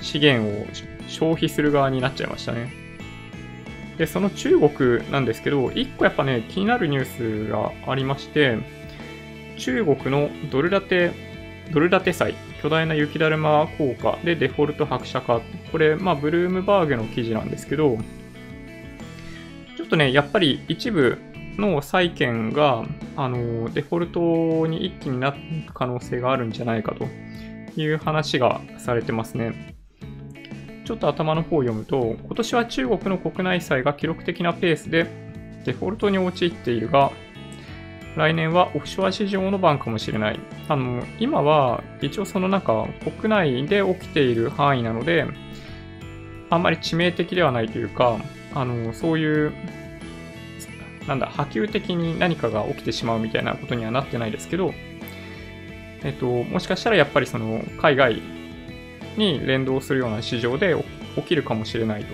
[0.02, 0.66] 資源を
[1.08, 2.72] 消費する側になっちゃいましたね。
[3.98, 8.58] で、その中国なんですけど、一個やっぱね、気になるニュースがありまして、
[9.58, 11.12] 中国のドル建て、
[11.72, 15.42] ドル建て債、巨大な雪だるま効果でデフォルト拍車化。
[15.72, 17.98] これ、まあ、ブルームバーグの記事なんですけど、
[19.76, 21.18] ちょっとね、やっぱり一部
[21.58, 25.38] の債券が、あの、デフォルトに一気になる
[25.74, 27.08] 可能性があるんじゃないかと
[27.80, 29.76] いう話がされてますね。
[30.86, 35.06] ちょっと頭の方を読むと、今年は中国の国内債が記録的なペースで
[35.66, 37.12] デフォルトに陥っているが、
[38.18, 40.40] 来年はオフショア市場の番かもしれない。
[40.68, 42.88] あの、今は一応その中、
[43.20, 45.26] 国内で起きている範囲なので、
[46.50, 48.18] あんまり致命的ではないというか、
[48.54, 49.54] あの、そういう
[51.08, 54.74] なんだ、波及的に何かが起きてしまうみたいなことにはなってないですけど、
[56.04, 58.22] えっと、もしかしたらやっぱりその海外
[59.16, 60.76] に連動するような市場で
[61.16, 62.14] 起きるかもしれないと。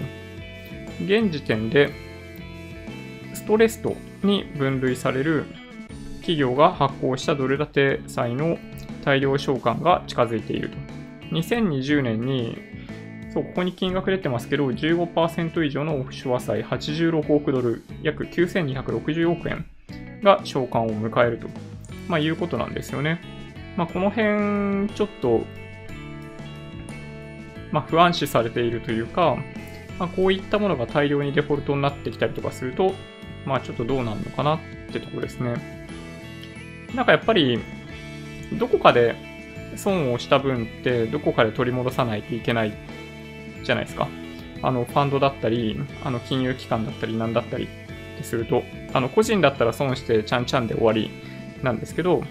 [1.06, 1.90] 現時点で、
[3.34, 5.46] ストレストに分類される
[6.24, 8.58] 企業が発行したドル建て債の
[9.04, 10.78] 大量償還が近づいていると。
[11.36, 12.58] 2020年に
[13.34, 19.66] そう、ここに金額出てますけど、15%以上のオフショア債86億ドル、約9260億円
[20.22, 21.48] が償還を迎えると、
[22.08, 23.20] まあ、いうことなんですよね。
[23.76, 25.42] まあ、この辺、ちょっと、
[27.72, 29.36] まあ、不安視されているというか、
[29.98, 32.94] まあ、こういったものが大量にデフォルトになってきたりとかすると、
[33.48, 34.60] まあ、ちょっとどうなるのかなっ
[34.92, 35.83] てとこですね。
[36.94, 37.60] なんかやっぱり、
[38.58, 39.16] どこかで
[39.76, 42.74] 損をした分ってどこかで取り戻さないといけない
[43.64, 44.08] じゃないですか。
[44.62, 51.10] あの、ファンドだったり、あの、金融機関だったり、なんだったりってすると、あの、個人だったら損してちゃんちゃんで終わり
[51.62, 52.24] なんですけど、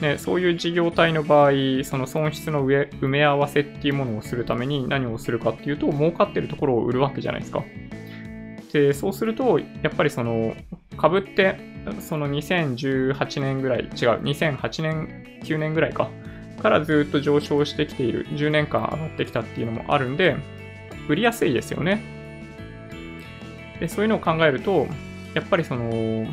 [0.00, 1.52] ね、そういう事業体の場合、
[1.84, 7.64] その損失の埋め合わせっていうものをするために何をするかっていうと、儲かってるところを売るわけじゃないですか。
[8.72, 10.54] で、そうすると、やっぱりその、
[10.96, 11.56] 株って、
[12.00, 13.88] その2018年ぐらい、違う、
[14.22, 16.10] 2008年、9年ぐらいか、
[16.62, 20.36] からずっと上昇してきている、10年間上がってきたっていうのもあるんで、
[21.08, 22.00] 売りやすいですよね。
[23.80, 24.86] で、そういうのを考えると、
[25.34, 26.26] やっぱりその、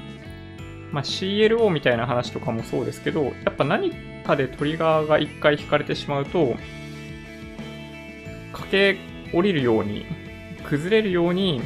[0.91, 3.91] まあ、CLO みたいな話とかもそうですけど、やっぱ何
[4.23, 6.55] かでトリガーが一回引かれてしまうと、
[8.53, 8.97] 駆
[9.31, 10.05] け降りるように、
[10.63, 11.61] 崩れるように、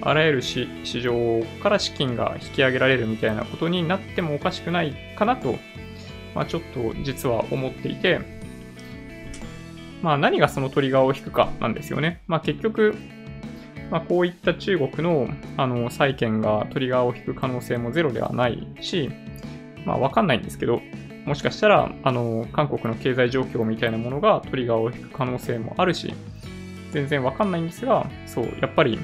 [0.00, 0.68] あらゆる市
[1.00, 5.56] 場から資金が引き上げられるみたいなことになってもおかしくないかなと、
[6.34, 8.20] まあ、ちょっと実は思っていて、
[10.02, 12.22] まあ、何がそのトリガーを引くかなんですよね。
[12.26, 12.94] まあ、結局、
[13.90, 19.10] まあ、こういった中国のあの債券がトリガーを引く可能性もゼロではないし、
[19.86, 20.80] まあ、わかんないんですけど、
[21.24, 26.12] もしかしたら、あの、韓国の経済状況みたいなものがトリガーを引く可能性もあるし、
[26.92, 28.98] 全然わかんないんですが、そう、やっぱり、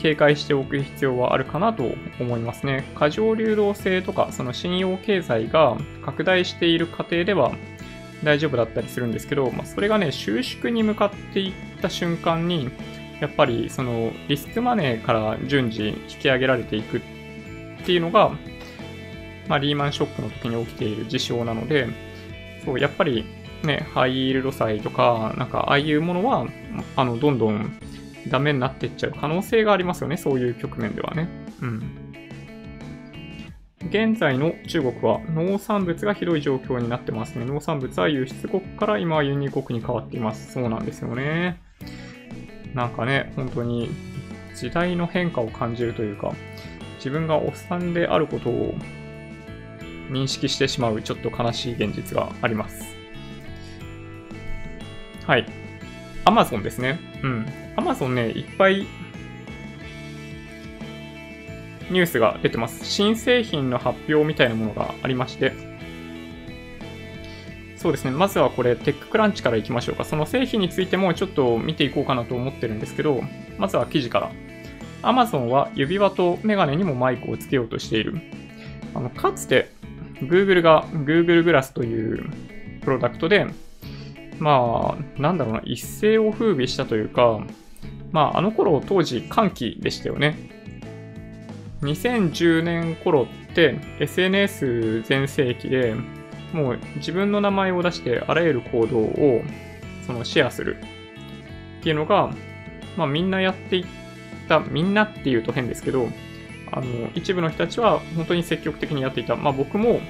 [0.00, 2.84] 警戒しておく必要はあるかなと思いますね。
[2.94, 7.52] 過剰流動性とか、その信用経済が拡大している過程では、
[8.24, 12.70] 大丈夫だったりするんですけど、まあ、それがね、収縮に向かっていった瞬間に、
[13.20, 17.00] やっぱりそのリスクマネーから順次引き上げられていくっ
[17.84, 18.30] ていうのが、
[19.48, 21.88] まあ、リーマンショックの時に起きている事象なので、
[22.64, 23.24] そう、やっぱり
[23.62, 26.46] ね、ハイイールド債とか、なんかああいうものは、
[26.96, 27.78] あの、どんどん
[28.28, 31.28] ダメになっていっちゃう可能性がありますよね、そういう局面ではね。
[31.62, 31.82] うん。
[33.88, 37.44] 現在の中国は農産物がひどい状況になってますね。
[37.44, 40.52] 農産物は輸出国から今は輸入国に変わっています。
[40.52, 41.60] そうなんですよね。
[42.74, 43.90] なんかね、本当に
[44.54, 46.34] 時代の変化を感じるというか、
[46.96, 48.74] 自分がおっさんであることを
[50.10, 52.94] 認識してしまうちょっと悲しい現実があります。
[55.26, 55.46] はい。
[56.26, 56.98] Amazon ですね。
[57.22, 57.46] うん。
[57.80, 58.86] Amazon ね、いっぱい
[61.90, 62.84] ニュースが出てます。
[62.84, 65.52] 新製品の発表みたいなものがありまして、
[67.76, 68.10] そうですね。
[68.10, 70.04] まずはこれ、テッククランチからいきましょうか。
[70.04, 73.22] その製品についてもちょっと見ていこうかなと思ってるんですけど、
[73.56, 74.30] まずは記事から。
[75.02, 78.20] Amazon は指輪とメガネにもマイクをつけようとしている。
[78.94, 79.70] あのかつて
[80.16, 82.28] Google が Google グラスという
[82.82, 83.46] プロダクトで、
[84.38, 87.40] まあ、なんだろうな、一世を風靡したというか、
[88.12, 90.36] まあ、あの頃当時歓喜でしたよね。
[91.82, 95.94] 2010年頃って SNS 全盛期で
[96.52, 99.42] もう自分の名前を出してあらゆる行動を
[100.06, 100.76] そのシェアする
[101.80, 102.30] っていうのが、
[102.96, 103.86] まあみんなやっていっ
[104.48, 106.08] た、みんなっていうと変ですけど、
[106.72, 109.36] あの、一部の人たちは本当に積極的にやっていた。
[109.36, 110.00] まあ僕も、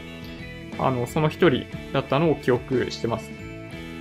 [0.79, 3.31] あの、その一人だったのを記憶してます。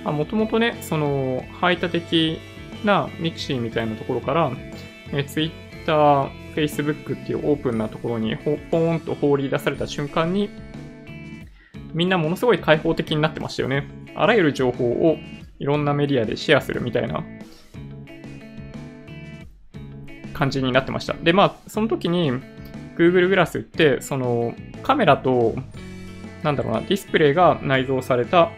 [0.04, 2.40] もともとね、その排他的
[2.84, 4.50] なミクシーみたいなところから、
[5.12, 10.50] え Twitter、Facebook っていうオープンなところにポーンと放り出された瞬間に、
[11.92, 13.88] みんなものすごい開放的になってましたよね。
[14.14, 15.18] あらゆる情報を
[15.58, 17.24] いろんなメディアでシェアするみたいな
[20.32, 21.14] 感じになってました。
[21.14, 22.32] で、まあ、その時に
[22.96, 25.54] Google グラスって、そのカメラと、
[26.42, 28.50] なんだろうな、ディスプレイが内蔵された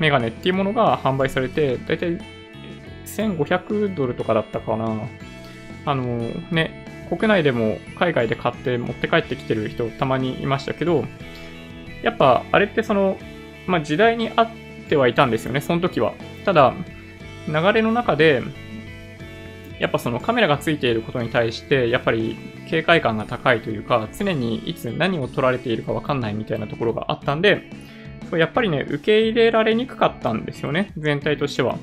[0.00, 2.18] メガネっていうものが販売されて、だいたい
[3.06, 5.02] 1500ドルとかだったかな。
[5.84, 6.18] あの
[6.50, 11.04] ね、国内でも海外で買って持って帰ってきてる人たまにいましたけど、
[12.02, 13.16] やっぱあれってその、
[13.66, 14.48] まあ、時代に合っ
[14.88, 16.14] てはいたんですよね、その時は。
[16.44, 16.74] ただ、
[17.48, 18.42] 流れの中で、
[19.78, 22.36] やっぱそのカメラがついていることに対して、やっぱり
[22.68, 27.62] 警戒感が高いというか、常にいつ何を撮られているかわかんないみたいなところがあったんで、
[28.32, 31.76] やっぱりね、受け入れられにくかったんですよね、全体としては。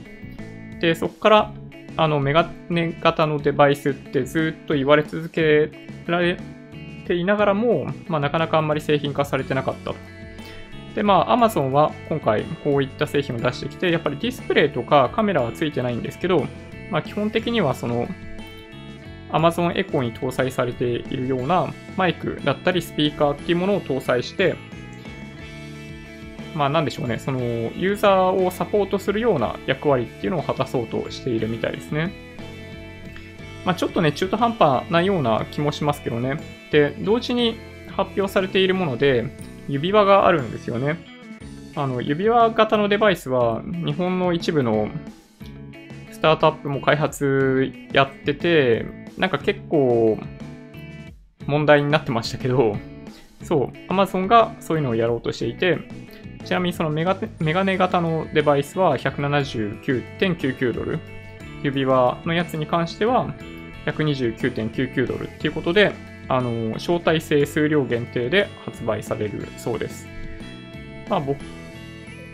[0.82, 1.54] で、そこから、
[1.96, 5.70] あの、メガネ型のデバイスってずっと言われ続け
[6.08, 6.38] られ
[7.06, 9.96] ていながらも、まあ、なかなかあんまり製品化されてなかったと。
[10.96, 16.46] で、まあ、Amazon は今回こういった製品を出してきて、やっぱりディスプレイとかカメラはついてないんですけど、
[16.92, 18.08] まあ、基本的にはその
[19.32, 24.56] Amazon Echo に搭載されているようなマイクだったりスピーカーっていうものを搭載して、
[26.56, 32.12] まあなんでしょうね、そのユーザーをサポートするような役割っていうのを果たそうとしているみたいですね。
[33.66, 36.38] まあちょっとね、中途半端なような気もしますけどね。
[36.72, 37.58] で、同時に
[37.96, 39.26] 発表されているもので、
[39.68, 40.98] 指輪があるんですよね。
[41.76, 44.90] あの、指輪型のデバイスは日本の一部の
[46.12, 48.86] スタートアップも開発やってて、
[49.18, 50.20] なんか結構
[51.48, 52.78] 問題になってましたけど、
[53.42, 55.78] そう、Amazon がそういうのをやろうとしていて、
[56.46, 61.00] ちなみにそのメガメガネ型のデバイスは179.99ドル。
[61.64, 63.34] 指輪のやつに関しては
[63.86, 65.94] 129.99ドルっていうことで、
[66.28, 70.08] あの、招待制数量限定で発売されるそうです。
[71.10, 71.42] まあ僕、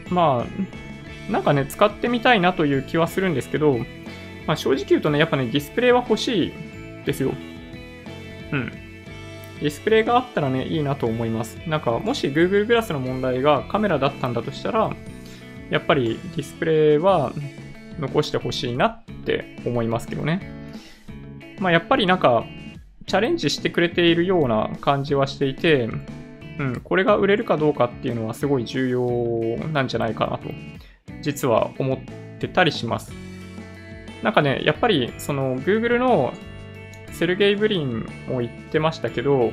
[0.10, 3.78] まあ、なんかね、使ってみたいなという気はするんですけど、
[4.48, 6.54] まあ正直言うとね、やっぱね、ディスプレイは欲しい
[7.06, 7.34] ですよ。
[8.52, 8.89] うん。
[9.62, 11.58] ディスプレイがあったらね、いいなと思います。
[11.68, 14.92] なんか、もし Google グラスの問題がカメラだったんだとしたら、
[15.70, 17.34] やっぱりディスプレイは
[18.00, 20.42] 残してほしいなって思いますけどね。
[21.60, 22.46] まあ、やっぱりなんか、
[23.06, 25.90] チャレンジしてくれているような感じはしていて、
[26.60, 30.50] うん、これが売れるかどうかっていうのはすごい重要なんじゃないかなと、
[31.22, 31.98] 実は思っ
[32.40, 33.12] てたりします。
[34.22, 36.34] なんかね、やっぱりその Google の
[37.12, 39.52] セルゲイ・ブリンも言ってましたけど、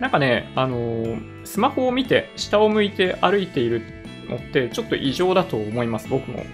[0.00, 3.82] なんかね、あのスマホを見て、下を向いて歩いている
[4.28, 6.44] のってちょっと異常だと思います、僕も。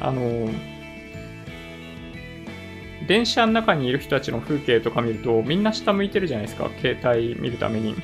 [0.00, 0.48] あの
[3.08, 7.94] 電車の中にいる人たちの風景とか見ると、みんな下向いてるじゃないですか、携帯見るために。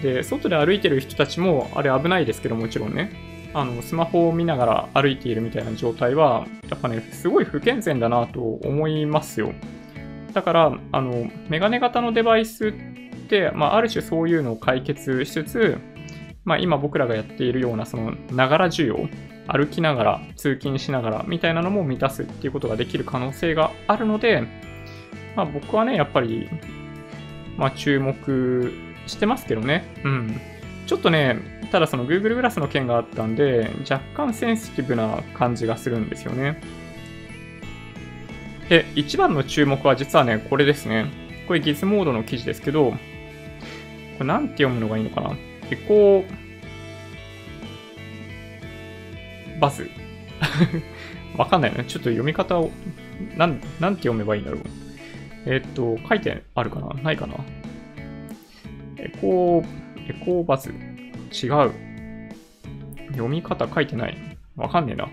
[0.00, 3.10] で、外で歩いてる人たちも、あれ危ないですけど、もちろんね。
[3.54, 9.52] あの、スマホを見ながら歩いているみたいな状態は、やっぱね、すごい不健全だなと思いますよ。
[10.32, 12.72] だから、あの、メガネ型のデバイスっ
[13.28, 15.78] て、まあ、ある種そういうのを解決しつつ、
[16.44, 19.08] まあ、今僕らがやっているような、その、ながら需要、
[19.46, 24.44] 歩きながら、通勤しながら、みたいなのも満たすっていうことができる可能性があるので、
[25.36, 26.48] まあ、僕はね、やっぱり、
[27.56, 28.72] まあ、注目
[29.06, 29.84] してますけどね。
[30.04, 30.40] うん。
[30.86, 31.38] ちょっとね、
[31.70, 36.60] ただその Google グラスの件があったんで、若干センシティブな感じがするんですよね。
[38.68, 41.06] で、一番の注目は実はね、これですね。
[41.46, 42.96] これギズモードの記事ですけど、こ
[44.20, 45.36] れなんて読むのがいいのかな
[45.70, 46.42] エコー、
[49.58, 49.90] バズ。
[51.38, 51.84] わかんないよね。
[51.84, 52.70] ちょっと読み方を、
[53.36, 54.60] なん、なんて読めばいいんだろう。
[55.46, 56.88] え、っと、書いてあるかな？
[57.02, 57.36] ないかな？
[58.98, 60.70] エコー、エコーバズ。
[60.70, 61.72] 違う。
[63.12, 64.16] 読み方書いてない。
[64.56, 65.04] わかんねえな。
[65.04, 65.10] わ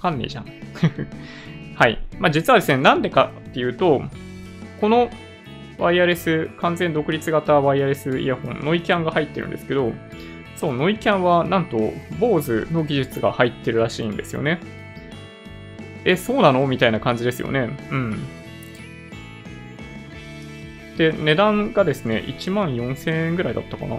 [0.00, 0.46] かんねえじゃん。
[1.74, 1.98] はい。
[2.18, 4.02] まあ、実はですね、なんでかっていうと、
[4.80, 5.10] この
[5.78, 9.92] ワイヤレス、完全独立型ワイヤレスイヤホン、ノイキャンが入ってるんですけど、
[10.56, 11.78] そう、ノイキャンはなんと、
[12.18, 14.60] BOSE の技術が入ってるらしいんですよね。
[16.04, 16.66] え、そうなの？
[16.66, 17.70] みたいな感じですよね。
[17.90, 18.18] うん。
[21.00, 23.96] で、値段がですね、1万4000円ぐらいだったかな。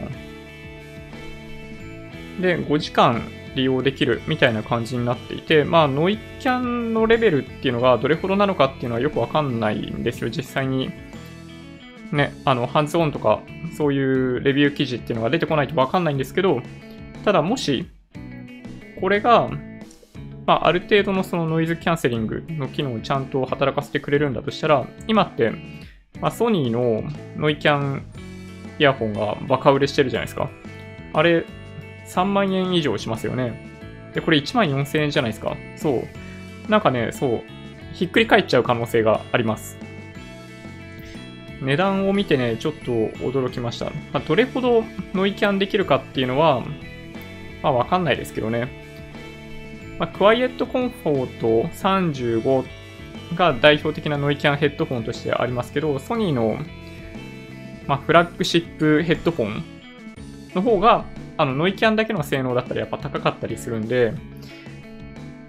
[2.39, 3.23] で、5時間
[3.55, 10.91] 利用できるみたいな感じになっていて、まあ、ノイキャンのレベルっていうのがどれほどなのかっていうのはよくわかんないんですよ、実際に。
[12.11, 13.41] ね、あの、ハンズオンとか、
[13.75, 16.61] そういうレビュー記事っていうのが出てこないとわかんないんですけど、
[17.25, 17.87] ただもし、
[18.99, 19.49] これが、
[20.45, 25.51] まあ、ある程度のそのノイズキャンセリングの機能をちゃんと働かせてくれるんだとしたら、今って、
[26.20, 27.03] まあ、ソニーの
[27.38, 28.03] ノイキャン
[28.80, 30.49] イヤホンがバカ売れしてるじゃないですか。
[31.14, 31.45] あれ、
[32.07, 33.72] 3万円以上しますよね。
[34.14, 35.55] で、これ1万4000円じゃないですか。
[35.78, 36.03] そ
[36.68, 36.72] う。
[36.72, 37.41] なんかね、そう、
[37.93, 39.78] ひっくり返っちゃう可能性があります。
[41.62, 43.86] 値段を見てね、ちょっと驚きました。
[43.86, 44.84] まあ、どれほど
[45.14, 46.62] ノイキャンできるかっていうのは、
[47.62, 48.68] まあわかんないですけどね。
[49.99, 52.66] まあ、クワイエットコンフォート35
[53.36, 56.57] が代表的なノイキャンヘッドフォンとしてありますけど、ソニーの、
[57.88, 59.63] まあ、フラッグシップヘッドフォン
[60.55, 61.05] の方が、
[61.38, 64.13] あの、ノイキャンだけの性能だったらやっぱ高かったりするんで、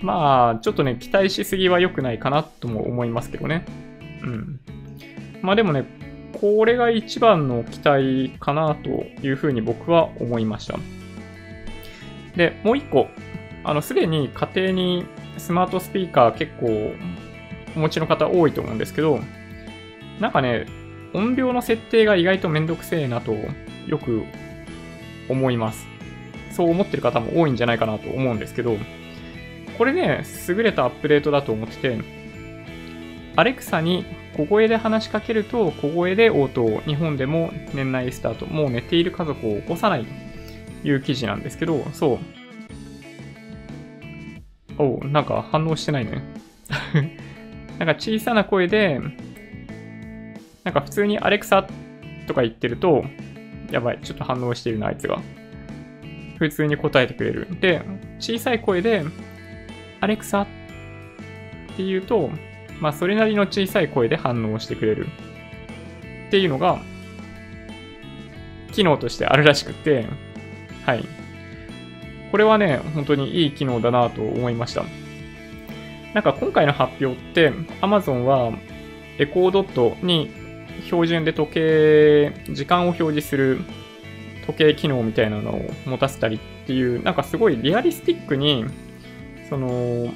[0.01, 3.65] まあ、ちょっとね、期待しすぎは良くないかなとも思いますけどね。
[4.23, 4.61] うん。
[5.43, 5.85] まあでもね、
[6.41, 8.89] これが一番の期待かなと
[9.25, 10.79] いうふうに僕は思いました。
[12.37, 13.09] で、もう一個、
[13.65, 15.07] あの、すでに家庭に
[15.39, 16.95] スマートスピーカー結構
[17.77, 19.21] お持ちの方多いと思うんですけど、
[20.21, 20.67] なんかね、
[21.15, 23.35] 音量の設定が意外とめんどくせえなと
[23.87, 24.25] よく
[25.29, 25.87] 思います。
[26.51, 28.77] そう思ってる方も多いんじゃないかなと思うんですけど、
[29.79, 31.99] これね、優れたアップデートだと思ってて、
[33.37, 34.05] アレクサに
[34.37, 40.07] 小声で話しかけると小声で応答、日本でも年内スタート、もう寝ている家族を起こさない
[40.83, 42.19] という記事なんですけど、そう。
[44.79, 46.23] おう、なんか反応してないね。
[47.83, 49.01] なんか小さな声で、
[50.63, 51.67] なんか普通にアレクサ
[52.29, 53.05] とか言ってると、
[53.73, 55.21] やばい、ちょっと反応してるな、あいつが。
[56.39, 57.49] 普通に答えてくれる。
[57.61, 57.83] で、
[58.21, 59.03] 小さい声で、
[60.01, 60.47] アレクサっ
[61.77, 62.31] て言うと、
[62.79, 65.09] まあ、それなりの小さい声で反応してくれる。
[66.29, 66.79] っていうのが、
[68.71, 70.07] 機能としてあるらしくて、
[70.87, 71.05] はい。
[72.31, 74.85] これはね、本当にいい機能だなと思いました。
[76.15, 77.51] なんか今回の発表って、
[77.81, 78.53] Amazon は
[79.19, 80.31] エコードットに
[80.85, 83.61] 標準で時計、時間を表示する
[84.47, 88.65] 時計機能みたいなのを持たせたりっていう、なんかすごいリアリスティックに、
[89.49, 90.13] その、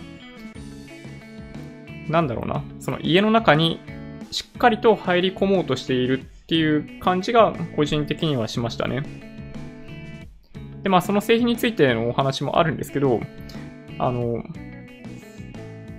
[2.09, 3.81] なんだろうな、その家の中に
[4.31, 9.03] しっかりと入り込もうとしているっていう感じが個人的にはしましたね。
[10.83, 13.21] で、まあその製品についてのお話もあるんですけど、
[13.99, 14.45] あの、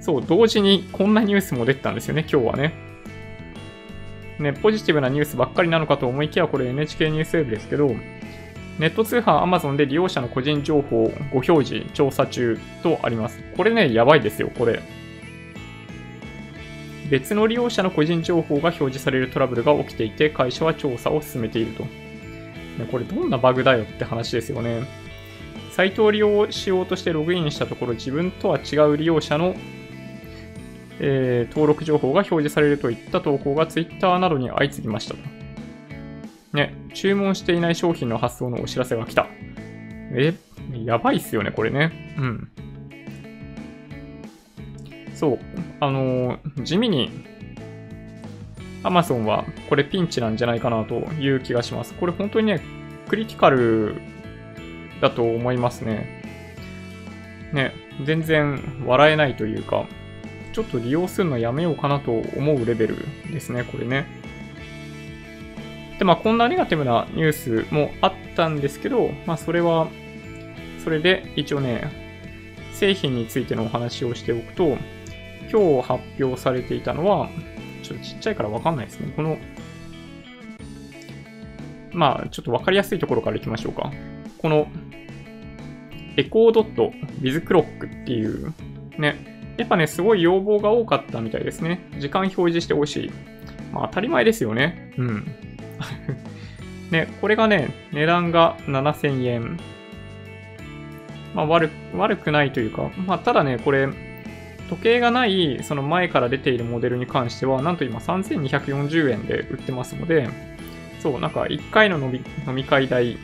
[0.07, 2.73] そう、同時にこんなニュースも出てたんですよね、今日はね。
[4.39, 7.93] ね、ポジティブなニュースばっかりなのかと思いきや、これ NHK ニュースウェブですけど、
[8.79, 13.43] ネット通販 Amazon で利用者の個人情報ご表示調査中とあります。
[13.57, 14.79] これね、やばいですよ、これ。
[17.09, 21.83] 別の利用者の個人情報が表示されるトラブルが起きていて、会社は調査を進めていると。
[21.83, 21.89] ね、
[22.89, 24.83] これどんなバグだよって話ですよね。
[25.71, 29.53] サイトを利用しようとしてログインしたところ、自分とは違う利用者の、
[30.99, 35.19] えー、登録情報が表示されるといった投稿が Twitter などに相次ぎましたと。
[36.53, 39.27] ね、注文していない商品の発送のお知らせが来た。
[40.11, 40.33] え、
[40.83, 42.15] やばいっすよね、これね。
[42.17, 42.51] うん。
[45.13, 45.39] そう。
[45.79, 47.11] あのー、地味に
[48.83, 51.93] Amazon はこれピンチなんじゃないかなという気がします。
[51.93, 52.61] これ本当にね、
[53.07, 53.95] クリティカル
[55.01, 56.23] だと思いますね。
[57.53, 57.73] ね、
[58.05, 59.85] 全然笑えないというか、
[60.57, 62.95] ちょっと利用するのやめようかなと思うレベル
[63.31, 64.07] ですね、これね。
[65.99, 69.87] で、まあ、こんなネガティブなニュースもあったんですけど、まあ、それは、
[70.83, 71.91] それで一応ね、
[72.73, 74.77] 製品についてのお話をしておくと、
[75.51, 77.29] 今日発表されていたのは、
[77.83, 79.13] ちょっとちっちゃいからわかんないですね。
[79.15, 79.37] この、
[81.91, 83.91] まあ、ちょっとわかりやすいところからいきましょうか。
[84.39, 84.67] この、
[86.15, 88.55] エコードット、ビズクロックっていう、
[88.97, 91.79] ね、やっぱね、すごい要望が多かったみたいですね。
[91.99, 93.11] 時間表示してほしい。
[93.73, 94.93] まあ、当たり前ですよね。
[94.97, 95.35] うん。
[96.91, 99.59] ね、これがね、値段が7000円。
[101.33, 103.87] まあ、悪、悪くないというか、まあ、ただね、これ、
[104.69, 110.29] 時計がない、その前から出ているモデルに関しては、なんと今3240円で売ってますので、
[110.99, 113.17] そう、なんか1回の飲み飲み会代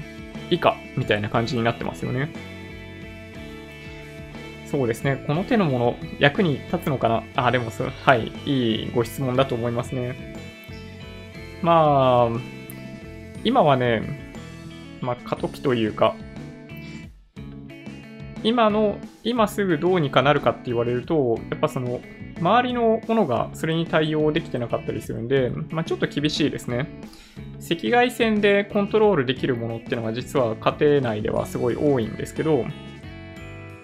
[0.49, 2.29] 以下みたいな感じになってますよね。
[4.73, 5.23] そうですね。
[5.27, 7.23] この手のもの、役に立つのかな？
[7.35, 10.35] あ、でもそ、はい、いいご質問だと思いますね。
[11.61, 12.39] まあ、
[13.43, 14.01] 今はね、
[14.99, 16.15] まあ、過渡期というか、
[18.41, 22.01] 今の、今すぐどうにかなるかって言われると、やっぱその、
[22.39, 26.87] 周りのものがそれに対応できてなかったりするんで、まあ、ちょっと厳しいですね。
[27.59, 32.65] 赤外線でコントロールできるものっていうのが実は家庭内ではすごい多いんですけど、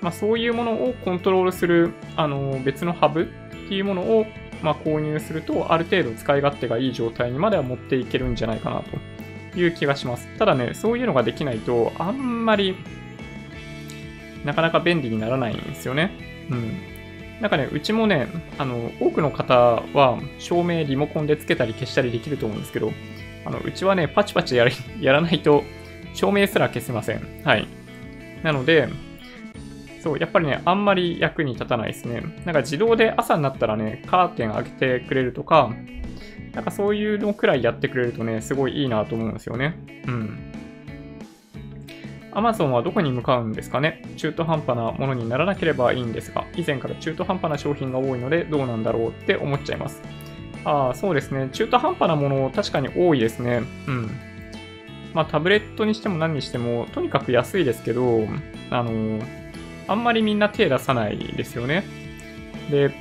[0.01, 3.25] まあ、そういうものをコントロールするあの別のハブっ
[3.67, 4.25] ていうものを
[4.61, 8.81] まあ、購入すると、ある程度使い勝手がいい状態にまでは持っていけるんじゃないかな
[9.53, 10.27] という気がします。
[10.37, 12.75] ただね、そういうのができないと、あんまり、
[14.43, 16.11] なかなか便利にならないんですよね。
[16.49, 16.77] うん。
[17.41, 18.27] なんかね、うちもね、
[18.57, 22.91] あの、多くの方は照明リモコンでつけたり消したりできると思うんですけど、
[23.45, 24.67] あの、うちはね、パチパチや
[24.99, 25.63] やらないと
[26.13, 27.21] 照明すら消せません。
[27.45, 27.67] はい。
[28.43, 28.89] なので、
[30.01, 32.23] そう、やっぱりね、あんまり役に立たないですね。
[32.45, 35.71] なんか自動で朝になったらね、カーテン開けてくれるとか、
[36.53, 39.75] なんかそういうのくらいやってくれるとね、すごいいいなと思うんですよね。
[40.07, 40.39] うん。
[42.31, 44.03] Amazon はどこに向かうんですかね？
[44.15, 50.01] 中途半端なものにならなければいいんですが、以前から中途半端な商品が多いのでどうなんだろうって思っちゃいます。
[50.63, 51.49] ああ、そうですね。
[51.51, 53.63] 中途半端なもの確かに多いですね。
[53.87, 54.09] うん。
[55.13, 58.27] まあタブレットにしても何にしても、とにかく安いですけど、
[58.69, 59.38] あのー
[59.89, 61.83] あんまりみんな手出さないですよね。
[62.69, 62.91] で、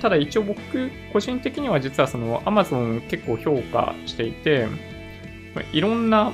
[0.00, 4.66] ただ一応僕、個人的には実はその Amazon 結構評価していて、
[5.72, 6.32] いろんな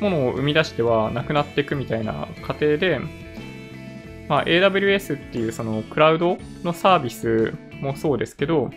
[0.00, 2.98] ものを生み出してはなくなっていくみたいな過程で、
[4.28, 8.68] まあ、AWS っていうそのクラウドのサービスもそうですけど、や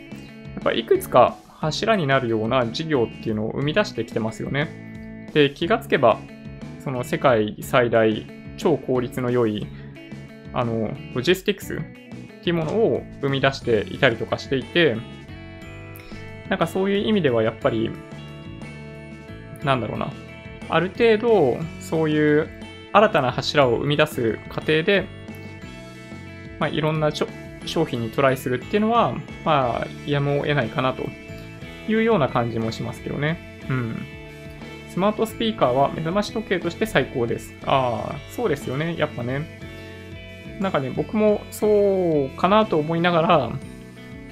[0.60, 5.30] っぱいくつか柱になるような事業っていうのを生み出してきてますよね。
[5.34, 6.20] で、気がつけば、
[6.84, 8.28] その世界最大
[8.58, 9.66] 超効率の良い
[10.56, 14.96] あの、ロジスティクスっていうものを生み出していたりとかしていて、
[16.50, 17.92] なんかそういう意味ではやっぱり、
[19.64, 20.12] なんだろうな。
[20.70, 22.50] ある程度、そういう
[22.94, 25.06] 新たな柱を生み出す過程で、
[26.60, 27.28] まあ、いろんな商
[27.86, 31.04] 品にトライするっていうのは、まあ、やむを得ないかなと
[31.90, 33.60] いうような感じもしますけどね。
[33.70, 33.98] うん。
[34.90, 37.54] スマートスピーカーは目覚まし時計として最高です。
[37.66, 38.96] ああ、そうですよね。
[38.98, 39.55] やっぱね。
[40.60, 43.52] なんかね、僕もそうかなと思いながら、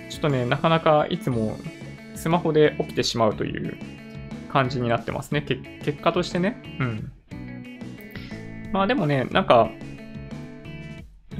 [0.10, 1.58] ちょっとね、なかなかいつも
[2.16, 3.78] スマホで起きてしまうという
[4.52, 5.42] 感じになってますね。
[5.42, 6.62] 結果としてね。
[6.80, 7.12] うん。
[8.72, 9.70] まあでもね、なんか、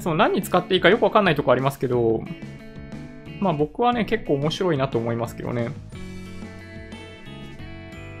[0.00, 2.22] その何に使っていいかよくわかんないとこありますけど、
[3.40, 5.70] まあ僕はね、結構面白いなと思いますけどね。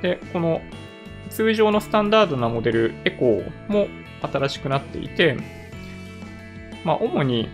[0.02, 0.60] で、この
[1.30, 3.88] 通常のスタンダードなモデルエコーも
[4.22, 5.36] 新しくなっていて、
[6.84, 7.48] まあ、主に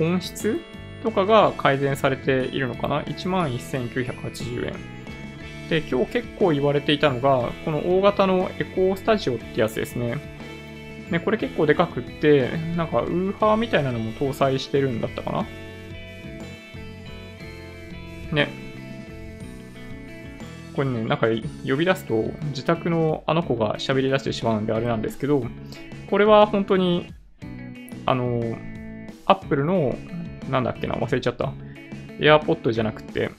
[0.00, 0.60] 音質
[1.02, 4.74] とかが改善されているのかな ?11,980 円。
[5.68, 10.16] で、今日結構言われていたのが、この大型のエコースタジオってやつですね。
[11.10, 15.46] ね、これ結構でかくって、なんかウーハーみたいなのも搭載してるんだったかな？
[18.32, 18.48] ね。
[20.74, 21.26] これね、なんか
[21.66, 25.44] 呼び出すと自宅のあの子が喋り出してしまうんであれなんですけど、
[26.08, 27.12] これは本当に
[28.06, 28.56] あの、
[29.26, 29.96] アップルの、
[30.50, 31.52] なんだっけな、忘れちゃった。
[32.18, 33.30] AirPod じゃなくて、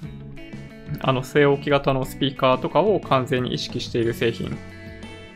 [1.01, 4.57] あの、据え置き型のスピーカーとかを完全に意識している製品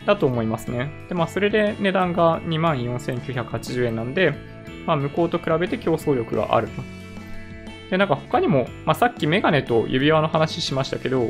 [0.06, 0.92] だと思いますね。
[1.10, 4.34] で、まあ、それで値段が24,980円なんで、
[4.86, 6.82] まあ、向こうと比べて競争力があると。
[7.90, 11.30] で、なんか他にも、まあ、さっきメガネと指輪の話しましたけど、ま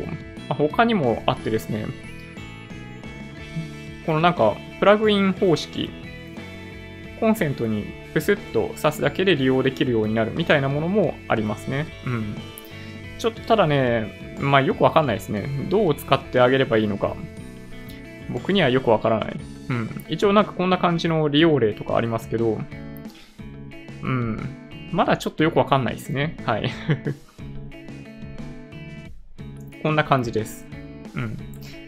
[0.49, 1.85] あ、他にもあってですね、
[4.05, 5.89] このなんか、プラグイン方式
[7.19, 11.85] コンセントにプスッと挿すだけで利用できるようになるみたいなものもありますね。
[12.05, 12.35] うん。
[13.17, 15.47] ちょっとただね、まあよくわかんないですね。
[15.69, 17.15] どう使ってあげればいいのか。
[18.29, 19.39] 僕にはよくわからない。
[19.69, 20.05] うん。
[20.09, 22.59] 一応なんかこんな感じの利用例とかありますけど、
[24.03, 24.39] うん。
[24.91, 26.37] まだちょっとよくわかんないですね。
[26.45, 26.71] はい。
[29.83, 30.67] こんな感じです。
[31.15, 31.37] うん。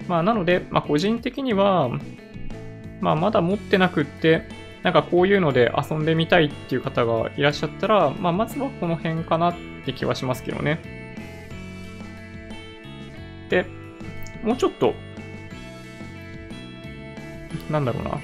[0.07, 1.89] まあなので、まあ個人的には、
[3.01, 4.43] まあまだ持ってなくって、
[4.83, 9.55] なんかこういうので遊んでみたいっていう方がいらっしゃったら、まあ、まずはこの辺かなっ
[9.85, 10.79] て気はしますけどね。
[13.49, 13.65] で、
[14.43, 14.93] もうちょっと、
[17.69, 18.19] なんだろうな。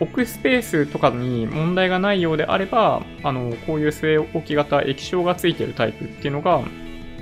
[0.00, 6.62] 置くスペースとかに問題がないようであれば、あの、こういう据え置き型液晶がついてるタイプっていうのが、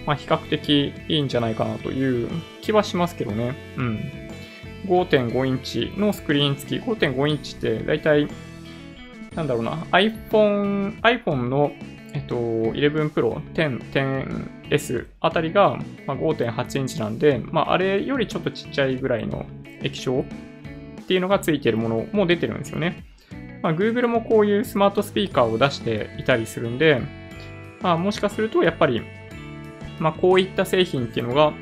[0.06, 2.28] まあ、比較的いいんじゃないかなという
[2.62, 3.54] 気はしますけどね。
[3.76, 4.28] うん。
[4.86, 6.82] 5.5インチのスクリーン付き。
[6.82, 8.28] 5.5インチってだいたい
[9.38, 11.70] なんだろうな、iPhone、iPhone の、
[12.12, 15.78] えっと、11 Pro、10、10S あたりが、
[16.08, 19.46] まあ、5.8インチなんで、まあ、あれよりちょっとちっちゃいぐらいの
[19.80, 20.24] 液晶
[21.02, 23.04] っていうのがついてるものも出てるんですよね。
[23.62, 27.00] まあ、Google もこういうスマートスピーカーを出していたりするんで、
[27.80, 29.02] まあ、もしかするとやっぱり、
[30.00, 31.52] まあ、こういった製品っていうのが、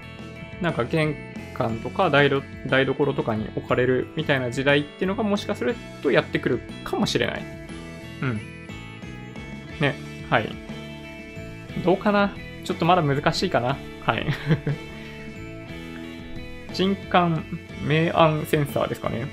[0.62, 1.14] なんか玄
[1.52, 2.30] 関とか台
[2.68, 7.65] 台所とかに置かれるみたいな時代っていうのがもしかするとやってくるかもしれない。
[8.22, 8.40] うん。
[9.80, 9.94] ね、
[10.30, 10.48] はい。
[11.84, 12.34] どうかな？
[12.64, 13.76] ちょっとまだ難しいかな？
[14.04, 14.26] はい。
[16.72, 17.44] 人感
[17.86, 19.26] 明暗センサーですかね。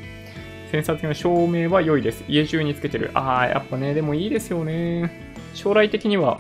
[0.72, 2.24] センサー付きの照明は良いです。
[2.28, 3.12] 家中につけてる。
[3.14, 5.34] ああ、やっぱね、でもいいですよね。
[5.54, 6.40] 将来的には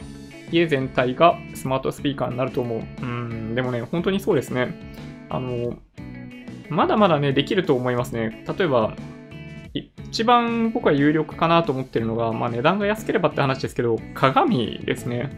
[0.51, 2.83] 家全体がスマートスピーカーになると思う。
[3.01, 4.73] うん、でもね、本当にそうですね。
[5.29, 5.77] あの、
[6.69, 8.43] まだまだね、できると思いますね。
[8.57, 8.95] 例えば、
[9.73, 15.31] 一番僕は有力かなと思ってるのが、まあ値段が安ければって話ですけど、鏡ですね。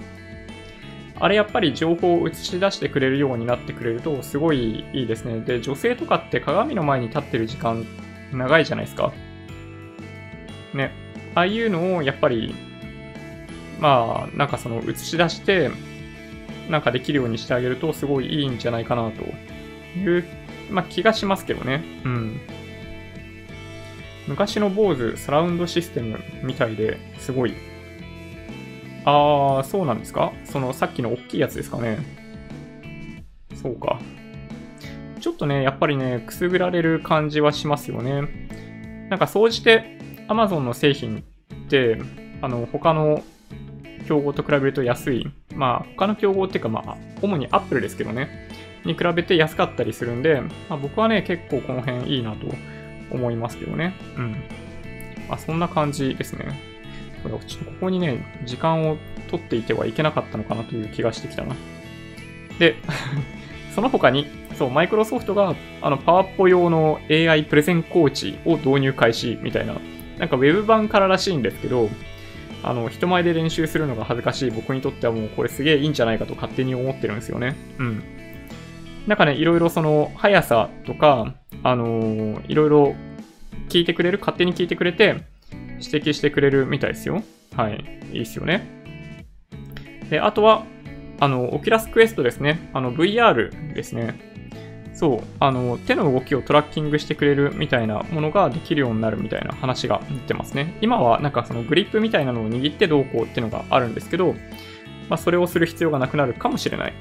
[1.18, 5.40] あれやっぱり情報を映し出してくれるようになってくれるとすごいいいですね。
[5.40, 7.86] で、女性とかって鏡の前に立ってる時間
[8.32, 9.12] 長いじゃないですか。
[10.74, 10.92] ね。
[11.34, 12.54] ああいうのをやっぱり、
[13.80, 15.70] まあ、なんかその映し出して、
[16.68, 19.24] なんかできるようにしてあげるとすごいいいんじゃないかなと
[19.98, 20.24] いう、
[20.70, 21.82] まあ気がしますけどね。
[22.04, 22.40] うん。
[24.26, 27.54] 昔の BOSE サラウンドシステムみたいですごい
[29.04, 30.32] ああ、そうなんですか？
[30.44, 31.98] そのさっきの大きいやつですかね。
[33.54, 34.00] そうか。
[35.20, 38.22] ちょっとね、やっぱりね、くすぐられる感じはしますよね。
[39.10, 39.98] なんか、総じて
[40.28, 41.22] Amazon の製品
[41.54, 41.98] って、
[42.40, 43.22] あの、他の
[44.08, 45.26] 競合と比べると安い。
[45.54, 48.48] まあ、他の競合っていうか、まあ、主に Apple ですけどね。
[48.84, 52.46] に比べて安かったりするんで、まあ、僕はね、結構この辺いいなと
[53.10, 53.94] 思いますけどね。
[54.16, 54.32] うん。
[55.28, 56.74] まあ、そんな感じですね。
[57.24, 58.98] ちょっとここにね、時間を
[59.30, 61.56] 取っていてはいけなかったのかなという気がしてきたな。
[62.58, 62.76] で、
[63.74, 64.26] その他に、
[64.56, 69.74] そう、マイクロソフトが、あの、パワポ用の AI プレゼンコーチを導入開始みたいな、
[70.18, 71.88] なんか Web 版かららしいんですけど、
[72.62, 77.56] あの、人前で練習するのが恥ずかしい僕にとってはもうこれすげえいいんじゃないかと勝手に思ってるんですよね。
[77.78, 78.02] うん。
[79.06, 81.34] なんかね、いろいろその速さとか、
[81.64, 82.94] あのー、いろいろ
[83.68, 85.24] 聞いてくれる、勝手に聞いてくれて、
[85.80, 87.22] 指摘してくれるみたいですよ。
[87.56, 87.84] はい。
[88.12, 88.68] いいっすよね。
[90.10, 90.64] で、あとは、
[91.20, 92.70] あの、オキラスクエストですね。
[92.72, 94.20] あの、VR ですね。
[94.94, 100.76] そう、あの、手の動きをトラッキングしてくれるみたいなものができるようになるみたいな話が出てますね。
[100.80, 104.34] 今はなんかそのグリップみたいなのを握ってどうこうっていうのがあるんですけど、
[105.08, 106.92] まあ、それをする必要がなくなるかもしれない。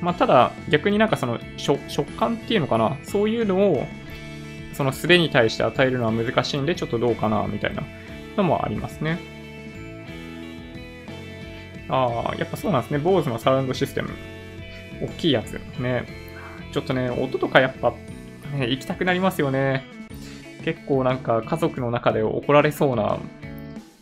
[0.00, 3.86] まあ、ただ、逆になんかその食感っていうのかな、そういうのを、
[4.80, 7.82] その素手に対して与えるのは難しいんで、ちょっとどうかな、みたいな
[8.38, 9.20] のもありますね。
[11.90, 12.96] ああ、やっぱそうなんですね。
[12.96, 14.08] BOSE のサウンドシステム。
[15.02, 15.60] 大きいやつ。
[15.78, 16.06] ね。
[16.72, 17.90] ちょっとね、音とかやっぱ、
[18.54, 19.84] ね、行きたくなりますよね。
[20.64, 23.18] 結構なんか家族の中で怒られそうな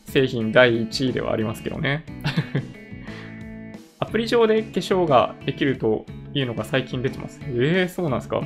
[0.07, 2.05] 製品第1位ではありますけどね。
[3.99, 7.41] アプリ上で化粧ができるというのが最近出てます。
[7.49, 8.43] ええー、そうなんですか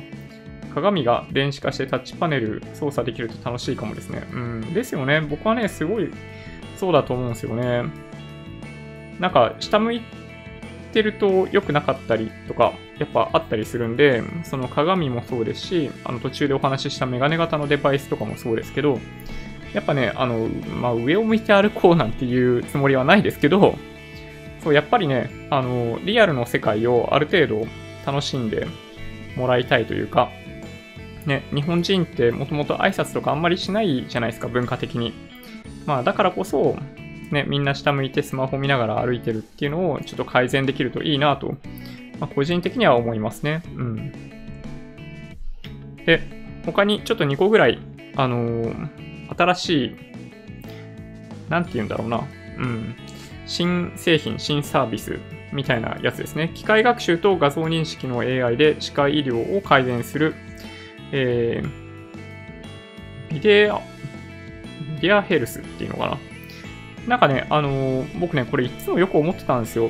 [0.73, 4.23] 鏡が電子化してタッチパネル操作できると楽しいかもですね。
[4.31, 4.73] うん。
[4.73, 5.21] ですよね。
[5.21, 6.09] 僕はね、すごい
[6.77, 7.83] そうだと思うんですよね。
[9.19, 10.01] なんか、下向い
[10.91, 18.99] てると良くなかったりとか、やっぱあったりするんで、その鏡もそうですし、あの途中でお話ししたメガネ型のデバイスとかもそうですけど、
[19.73, 20.47] やっぱね、あの、
[20.79, 23.75] まあ、上を向いて歩こうなんていうつもりはないですけど、
[24.63, 27.67] そう、やっぱりね、あの、リアルの世界をある程度
[28.05, 28.67] 楽しんで
[29.35, 30.29] もらいたいというか、
[31.25, 35.13] ね、日本人ってもともと挨拶とかあんまりしないじゃないですか、文化的に。
[35.85, 36.77] まあ、だからこそ、
[37.31, 41.57] ね、みんな下向いてスマホ見ながら歩いてるっていうのをちょっと改善できるといいなと、
[42.19, 43.63] まあ、個人的には思いますね。
[43.75, 44.11] うん。
[46.05, 46.21] で、
[46.65, 47.79] 他にちょっと2個ぐらい、
[48.15, 48.89] あのー、
[49.35, 49.95] 新しい、
[51.49, 52.23] なんて言うんだろうな。
[52.57, 52.95] うん。
[53.45, 55.19] 新製品、新サービス
[55.51, 56.51] みたいなやつですね。
[56.53, 60.35] 機械学習と画像認識の AI で歯科医療を改善する
[61.15, 63.79] えー、ビデア、
[64.95, 66.17] ビデアヘルスっていうのかな？
[67.07, 69.89] なんかね、あのー、僕ね、これいつもよく思ってたんですよ。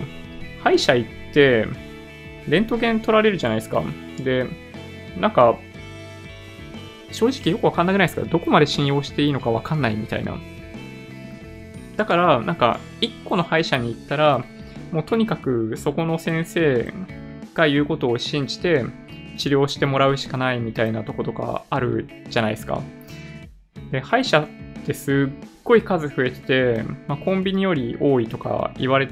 [0.62, 1.66] 歯医者行って、
[2.48, 3.82] レントゲン取られるじゃないですか。
[4.24, 4.48] で、
[5.18, 5.58] なんか、
[7.12, 8.28] 正直よくわかんなくないですか？
[8.28, 10.36] どこまで信用していいのかわかんないみたいな。
[11.96, 14.44] だから、なんか、一個の歯医者に行ったら、
[14.92, 16.92] もうとにかくそこの先生
[17.54, 18.84] が言うことを信じて、
[19.38, 22.82] 治療してもらうしかないみたいなとことかあるじゃないですか。
[23.92, 24.48] で、歯医者っ
[24.86, 29.08] てすっごい数増えてて、まあ、コンビニより多いとか言われ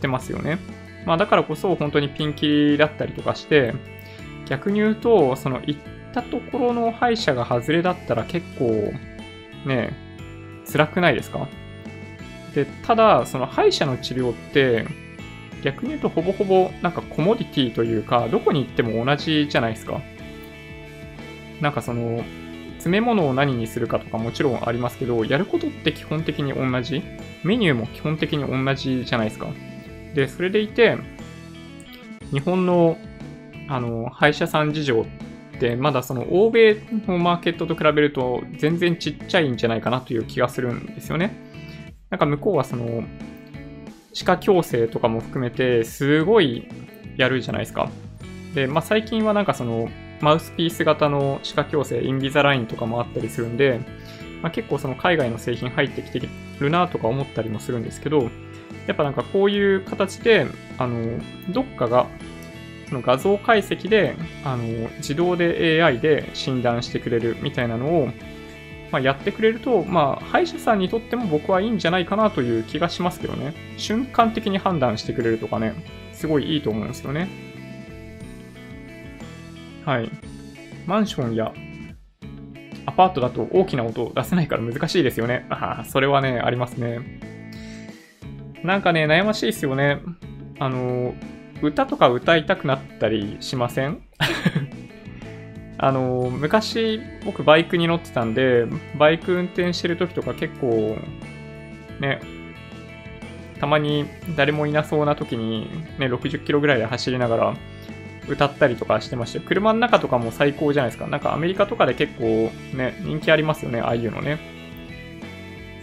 [0.00, 0.58] てますよね。
[1.04, 3.74] まあだからこそ本当にピンキリだったりとかして、
[4.46, 5.80] 逆に言うと、その行っ
[6.12, 8.92] たところの歯医者が外れだったら結構
[9.66, 9.92] ね、
[10.70, 11.48] 辛くないですか？
[12.54, 14.86] で、ただ、その歯医者の治療って、
[15.66, 20.00] 逆に言うとほぼほぼなんかコモディティというか、どこに行っても同じじゃないですか。
[21.60, 22.22] なんかその、
[22.74, 27.02] 詰め物を何にするかとかもちろんありますけど、やることって基本的に同じ。
[27.42, 29.48] メニューも基本的に同じじゃないですか。
[30.14, 30.98] で、それでいて、
[32.30, 32.96] 日本の、
[33.68, 35.04] あの、歯医者さん事情
[35.56, 41.34] って、まだその欧米のマーケットと比べると全然ちっちゃいんじゃないかなという気がするんですよね。
[42.10, 43.02] なんか向こうはその、
[44.16, 46.66] 歯科矯正とかも含めて、すごい
[47.18, 47.90] やるじゃないですか。
[48.54, 49.90] で、まあ最近はなんかその、
[50.22, 53.78] マウスピース型の歯科矯正、インビザラインとかもあったりするんで、
[54.40, 56.22] まあ、結構その海外の製品入ってきて
[56.60, 58.30] るなとか思ったりもするんですけど、
[58.86, 60.46] やっぱなんかこういう形で、
[60.78, 62.06] あの、どっかが、
[62.88, 64.62] その画像解析で、あの、
[64.96, 68.08] 自動で AI で診断してくれるみたいなのを、
[68.92, 73.54] まあ、やってくれると、まあ、歯医者さんにとっても僕はいいんじゃないかなという気がしますけどね。
[73.76, 75.74] 瞬間的に判断してくれるとかね、
[76.12, 77.28] すごいいいと思うんですよね。
[79.84, 80.10] はい。
[80.86, 81.52] マンションや
[82.86, 85.46] アパートだと大きな音を出せないから難しいですよね。
[85.50, 87.00] ああ、それはね、ありますね。
[88.62, 90.00] なんかね、悩ましいですよね。
[90.58, 91.14] あの、
[91.62, 94.02] 歌とか歌いたくなったりしません？
[95.78, 98.66] あの、昔僕バイクに乗ってたんで、
[98.98, 100.96] バイク運転してる時とか結構、
[102.00, 102.20] ね、
[103.60, 104.06] たまに
[104.36, 107.56] 誰もいなそうな時に、ね、60キロぐらいで走りながら
[108.28, 111.06] 歌ったりとかしてまして、車の中とかも最高じゃないですか。
[111.06, 114.38] なんかアメリカとかで結構ね、人気ありますよね、ああいうのね。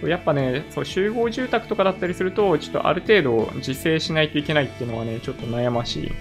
[0.02, 6.12] そうやっぱね、そう集合住宅とかだったりすると、ちょっとある程度自制しないといけないっていうのはね、ちょっと悩まし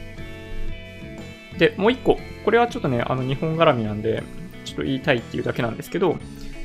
[1.54, 2.18] いで、もう一個。
[2.44, 4.22] これはちょっとね、あの日本絡みなんで、
[4.64, 6.16] ちょっと言いたいっていうだけなんですけど、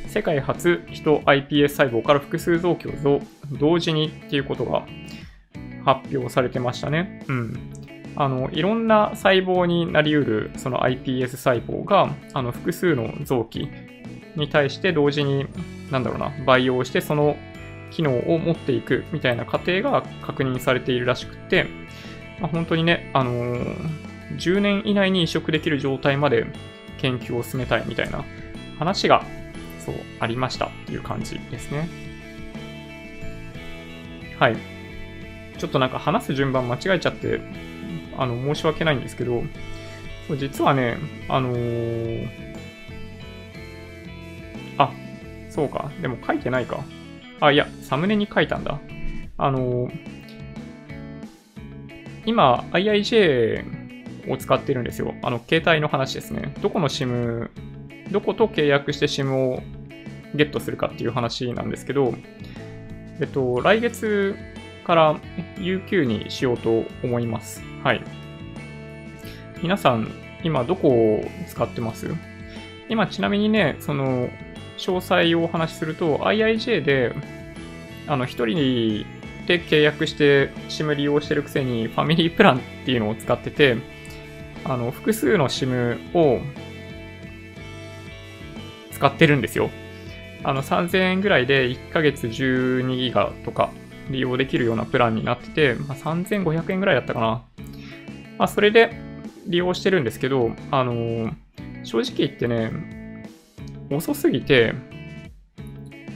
[0.08, 3.22] 世界初人 iPS 細胞から複数臓器を
[3.52, 4.86] 同時にっていうことが
[5.86, 7.24] 発表されてましたね。
[7.28, 7.72] うん。
[8.16, 13.70] あの、いろんな細胞になり得るその iPS 細胞が、あの、複数の臓器
[14.36, 15.46] に対して同時に、
[15.92, 17.38] なんだろうな、培養してその
[17.92, 21.68] 機能を持っていくみたいな過程が確認されているらしくて、
[22.40, 26.46] まあ、本当にね、あのー10年以内に移植できる状態まで
[26.98, 28.26] 研究を進めたいみたいな
[28.78, 29.24] 話が、
[29.86, 31.88] そう、ありましたっていう感じですね。
[34.40, 34.58] はい。
[35.58, 37.42] ちょっとなんか話す順番間違えちゃって、
[38.18, 39.44] あの、申し訳ないんですけど、
[40.38, 40.98] 実はね、
[41.30, 42.28] あのー、
[44.78, 44.92] あ、
[45.50, 45.92] そうか。
[46.02, 46.84] でも書いてないか。
[47.40, 48.80] あ、いや、サムネに書いたんだ。
[49.38, 49.92] あのー、
[52.26, 53.77] 今、IIJ
[54.30, 55.14] を使ってるんですよ。
[55.22, 56.54] あの、携帯の話ですね。
[56.62, 57.50] どこの SIM、
[58.12, 59.62] どこと契約して SIM を
[60.36, 62.14] ゲットするかっていう話なんですけど、
[63.20, 64.36] えっと、来月
[64.86, 65.16] から
[65.58, 67.64] UQ にしようと思います。
[67.84, 68.02] はい。
[69.62, 70.12] 皆さん、
[70.44, 72.08] 今どこを使ってます？
[72.90, 74.30] 今ちなみにね、その、
[74.78, 77.14] 詳細をお話しすると、IIJ で、
[78.08, 79.06] あの、一人
[79.48, 83.78] で契約して SIM 利用してるくせに、ファミリープランっていうのを使ってて、
[84.66, 86.40] あの、複数の SIM を
[88.92, 89.70] 使ってるんですよ。
[90.44, 93.72] あの、3000円ぐらいで1ヶ月12ギガとか
[94.10, 97.44] 利用できるようなプランになってて、まあ、3500円ぐらいだったかな。
[98.38, 98.92] まあ、それで
[99.48, 101.34] 利用してるんですけど、あのー、
[101.84, 102.72] 正直言ってね、
[103.90, 104.74] 遅すぎて、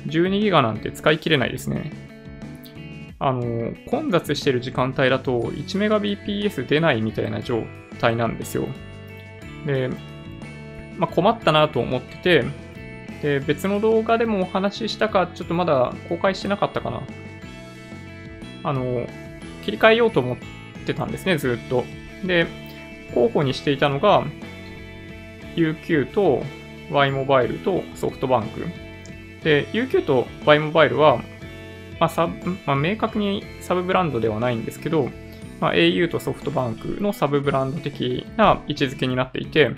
[0.07, 2.10] 12ギガなんて使い切れないですね。
[3.23, 7.63] あの、混雑してる時間帯だと 1Mbps 出ないみたいな状
[7.99, 8.67] 態なんですよ。
[9.67, 9.89] で、
[10.97, 12.45] まあ、困ったなと思ってて、
[13.21, 17.03] で、別の動画でもお話ししたか、ちょっとまだ公開してなかったかな。
[18.63, 19.05] あの、
[19.63, 20.37] 切り替えようと思っ
[20.87, 21.85] てたんですね、ずっと。
[22.25, 22.47] で、
[23.13, 24.23] 候補にしていたのが、
[25.55, 26.43] UQ と
[26.89, 28.65] Y モバイルとソフトバンク。
[29.43, 31.21] で、UQ と Y モバイルは、
[32.01, 32.27] まあ、サ
[32.65, 35.11] まあ、明確にサブブランドではないんですけど、
[35.59, 39.69] まあ、au とソフトバンクのサブブランド的な位置づけになっていて、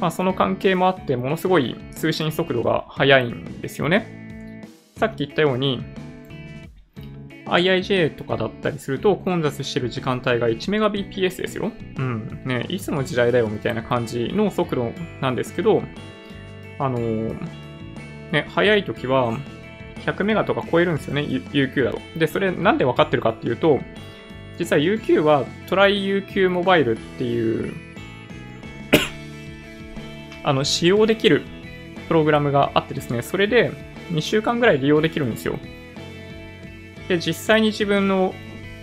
[0.00, 4.68] まあ、その関係もあって、ものすごい通信速度が速いんですよね。
[4.96, 5.84] さっき言ったように、
[7.46, 11.70] IIJ とかだったりすると混雑してる時間帯が 1Mbps ですよ。
[11.98, 12.42] うん。
[12.44, 15.84] ね、いつの時代だよみたいな感じの速度なんですけど、
[16.80, 17.38] あのー、
[18.32, 19.38] ね、速い時は
[20.06, 22.00] 100メガとか超えるんですよね、UQ だと。
[22.16, 23.80] で、それなんで分かってるかっていうと、
[24.58, 27.72] 実は UQ はトライ UQ モバイルっていう
[30.44, 31.42] あの、使用できる
[32.06, 33.72] プログラムがあってですね、それで、
[34.10, 35.58] 2週間ぐらい利用できるんですよ。
[37.08, 38.34] で、実際に自分の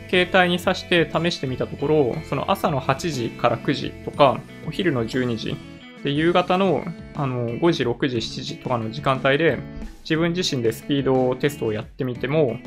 [0.10, 5.56] 携帯に挿して試してみたところ、その朝の8時から9時とか、お昼の12時、
[6.04, 6.84] で、夕方の
[7.16, 9.60] あの5時、6時、7時とかの時間帯で、
[10.04, 12.58] 自分自身でスピードテストをやってみても、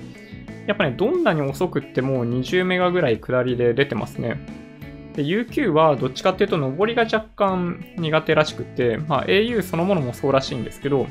[0.66, 4.38] やっぱね、どんなに遅くっても20メガぐらい下りで出てますね。
[5.14, 11.06] で、UQ はどっちかっていうと上りが若干苦手らしくて、まあ au そのものもそうらしいんですけど、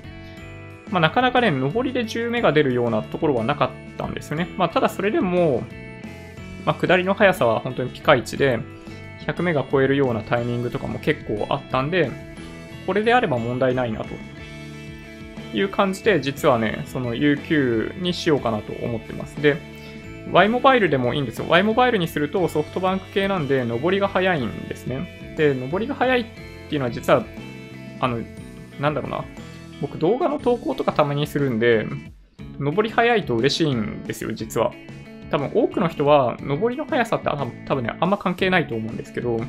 [0.89, 4.49] まあなかなかね、上りで10メガ出るようなところはなかったんですよね。
[4.57, 5.63] まあただそれでも、
[6.65, 8.59] まあ、下りの速さは本当にピカイチで、
[9.26, 12.11] 100メガ超えるようなタイミングとかも結構あったんで、
[12.86, 14.09] これであれば問題ないなと
[15.55, 19.41] いう感じで、実はね、その UQ にしようかなと思ってます。
[19.41, 19.57] で、
[20.32, 21.45] Y モバイルでもいいんですよ。
[21.49, 25.36] Y モバイルにするとソフトバンク系なんで、上りが速いんですね。
[25.38, 26.26] で、上りが速いっ
[26.69, 27.24] ていうのは実は、
[27.99, 28.19] あの、
[28.80, 29.26] なんだろうな。
[29.82, 31.86] 僕動画の投稿とかたまにするんで、
[32.59, 34.71] 上り速いと嬉しいんですよ、実は。
[35.34, 37.29] 多分多くの人は、上りの速さって
[37.65, 39.39] 多分ね、あんま関係ないと思うんですけど、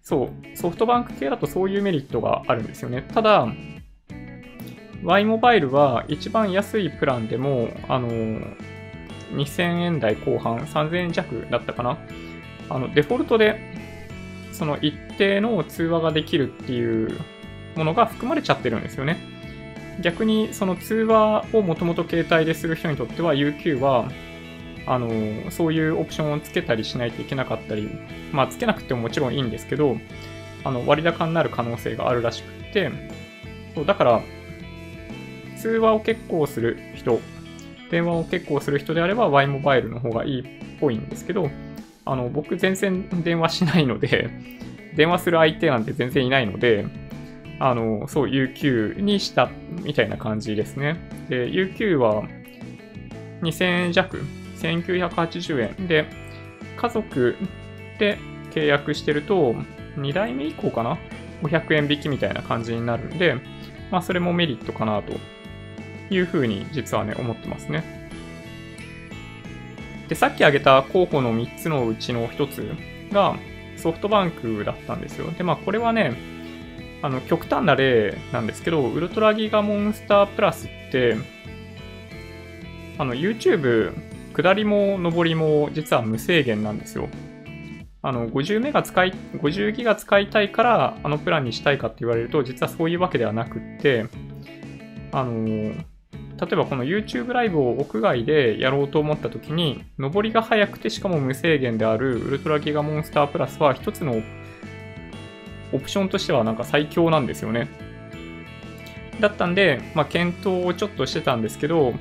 [0.00, 3.04] そう、ソフトバンク系だとそういうメリットがあるんですよね。
[3.12, 3.46] ただ、
[5.02, 8.08] Y モバイルは一番安いプランでも、あの、
[9.34, 11.98] 2000円台後半、3000円弱だったかな。
[12.70, 13.60] あの、デフォルトで、
[14.52, 17.20] その一定の通話ができるっていう
[17.76, 19.18] ものが含まれちゃってるんですよね。
[20.00, 24.08] 逆に、その通話をもともと携帯でする人にとっては UQ は、
[24.86, 27.88] あの、そういうオプションをつけたりしないといけなかったり、
[28.32, 29.96] まあ、つけなくてももちろんいいんですけど、
[30.64, 32.90] あの、割高になる可能性があるらしくて、
[33.74, 34.22] そうだから、
[35.56, 37.20] 通話を結構する人、
[37.90, 40.44] 電話を結構する人であれば Y モバイルの方がいいっ
[40.80, 41.50] ぽいんですけど、
[42.04, 44.28] あの、僕全然電話しないので、
[44.96, 46.86] 電話する相手なんて全然いないので、
[47.58, 49.50] あの、そう、UQ にした
[49.82, 50.96] みたいな感じですね。
[51.28, 52.24] で、UQ は
[53.42, 54.20] 2000円弱
[54.64, 56.06] 1980円で、
[56.76, 57.36] 家族
[57.98, 58.18] で
[58.52, 59.54] 契約してると、
[59.96, 60.98] 2代目以降かな
[61.42, 63.36] ?500 円引きみたいな感じになるんで、
[63.90, 65.12] まあそれもメリットかなと
[66.10, 68.08] いうふうに実はね、思ってますね。
[70.08, 73.36] で、さっき挙げた候補の3つのうちの1つが
[73.76, 75.30] ソフトバンクだったんですよ。
[75.32, 76.14] で、まあこれはね、
[77.02, 81.16] あの、極端な例なんですけど、ウルトラギガモンスタープラスって、
[82.96, 83.92] あの、YouTube
[84.34, 87.08] 下りも上りも実は無制限なんですよ。
[88.02, 94.06] あの、50メガ使い、50ギガ使いたいからあのプランにしたいかって言われると、実はそういうわけではなくって、
[95.12, 95.72] あの、
[96.36, 104.20] 例えばこの YouTube ライブを屋外でやろうと思った時に、上りが速くてしかも無制限であるウルトラギガモンスタープラスは一つの
[105.72, 107.68] オプションとしてはなんか最強なんですよね。
[109.20, 111.94] だったんで、まあ、検討をちょっとしてたんですけど、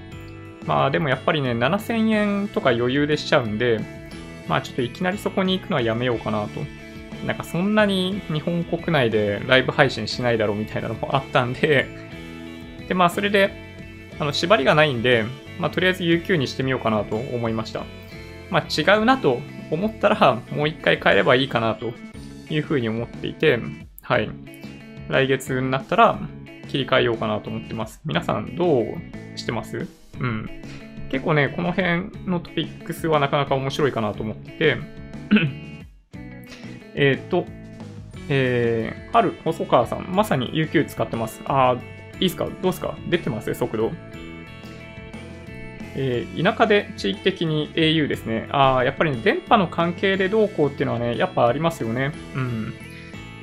[0.66, 3.80] まあでもやっぱりね、7000円とか余裕でしちゃうんで、
[4.47, 6.61] まあちょっといきなりそこに行くのはやめようかなと。
[7.26, 11.88] なんかそんなに日本国内でライブ配信しないだろうみたいなのもあったんで、
[12.88, 13.51] でまあそれで、
[14.20, 15.26] あの縛りがないんで、
[15.59, 17.84] まあとりあえず UQ にしてみようかなと思いました。
[18.49, 19.39] まあ違うなと
[19.72, 21.93] 思ったら、もう一回変えればいいかなと
[22.49, 23.59] いうふうに思っていて、
[24.01, 24.30] はい。
[25.09, 26.20] 来月になったら
[26.70, 28.01] 切り替えようかなと思ってます。
[28.05, 28.86] 皆さんどう
[29.38, 29.88] してます？
[30.20, 30.49] うん。
[31.09, 34.78] 結構ね、この辺のトピックスはなかなか面白いかなと思ってて、
[36.95, 37.45] えっと、
[38.30, 41.41] えー、春、細川さん、まさに UQ 使ってます。
[41.45, 41.78] あー、
[42.20, 42.45] いいっすか？
[42.45, 42.97] どうっすか？
[43.09, 43.53] 出てます？
[43.53, 43.91] 速度。
[45.95, 48.47] えー、田舎で地域的に au ですね。
[48.51, 52.11] ああ、やっぱり、ね、電波の関係でどうこうっていうのはね、やっぱありますよね。
[52.36, 52.74] うん。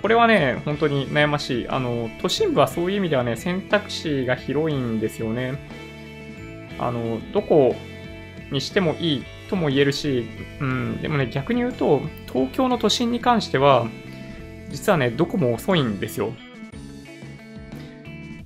[0.03, 1.69] これはね、本当に悩ましい。
[1.69, 5.59] あの、都心部はそういう意味ではね、選択肢が広いんですよね。
[6.81, 7.77] あの、どこ
[8.51, 10.27] にしてもいいとも言えるし、
[10.61, 12.01] うん、でもね、逆に言うと、
[12.33, 13.87] 東京の都心に関しては、
[14.71, 16.33] 実はね、どこも遅いんですよ。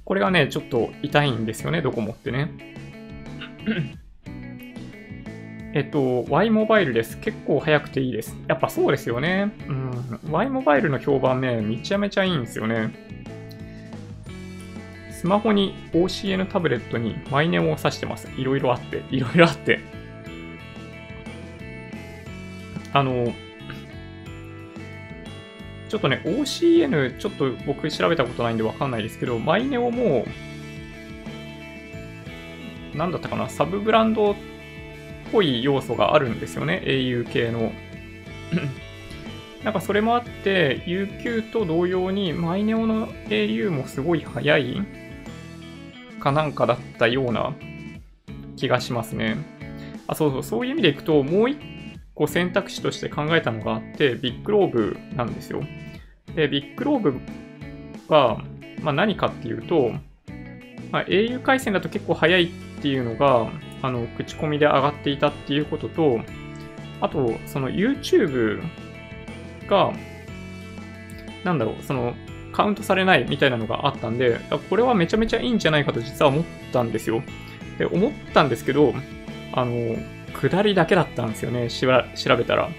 [0.05, 2.51] これがね、ちょっと痛いんですよね、どこもってね。
[5.77, 7.19] えっと、Y モバイルです。
[7.19, 8.37] 結構早くていいです。
[8.47, 9.53] やっぱそうですよね。
[9.69, 10.21] うん。
[10.31, 12.95] Y モバイルの評判ね、めちゃめちゃいいんですよね。
[15.25, 18.29] スマホに OCN タブレットにマイネオを挿してます。
[18.37, 19.81] いろいろあって、いろいろあって。
[22.93, 23.33] あの、
[25.89, 30.27] ちょっとね、OCN、ちょっと僕調べたことないんでわかんないですけど、マイネオも、
[32.95, 34.35] なんだったかな、サブブランドっ
[35.33, 37.73] ぽい要素があるんですよね、au 系の。
[39.65, 45.04] なんかそれもあって、UQ と同様に、マイネオの au もすごい速い
[46.25, 47.55] かなんかだったような
[48.57, 49.37] 気がしますね。
[50.07, 51.59] あ、そうそう、そういう意味でいくと、もう一
[52.15, 55.63] 個選択肢として考えたのがあって、ビッグローブなんですよ。
[56.35, 57.21] で、ビッグローブ
[58.09, 58.43] は、
[58.81, 59.93] まあ、何かっていうと、
[60.91, 62.49] まあ、au 回線だと結構早いっ
[62.81, 63.51] ていうのが、
[63.83, 66.21] あの、口コミで上がっていたっていうことと、
[67.03, 68.63] あと、その YouTube
[69.69, 69.93] が、
[71.45, 72.15] なんだろう、その、
[72.55, 74.39] カウントされないみたいなのがあったんで、
[74.71, 77.23] これはめちゃめちゃいいんじゃないかと実は思ったんですよ。
[77.79, 78.95] で、思ったんですけど、
[79.53, 79.97] あの、
[80.41, 82.71] 下りだけだったんですよね、調べたら。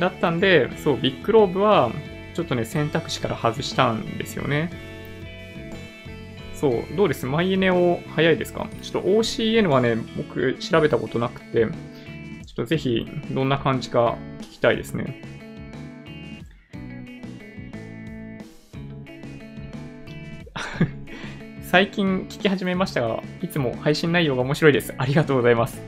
[0.00, 1.92] だったんで、そう、ビッグローブは、
[2.34, 4.70] ちょっとね、選択肢から外したんですよね。
[6.54, 7.24] そう、どうです？
[7.24, 8.66] マイエネオ早いですか？
[8.82, 15.37] ちょっと OCN はね、僕調べたことなくて、ちょっとぜひどんな感じか聞きたいですね。
[21.70, 24.94] 最近聞き始めましたが、いつも配信内容が面白いです。
[24.96, 25.82] ありがとうございます。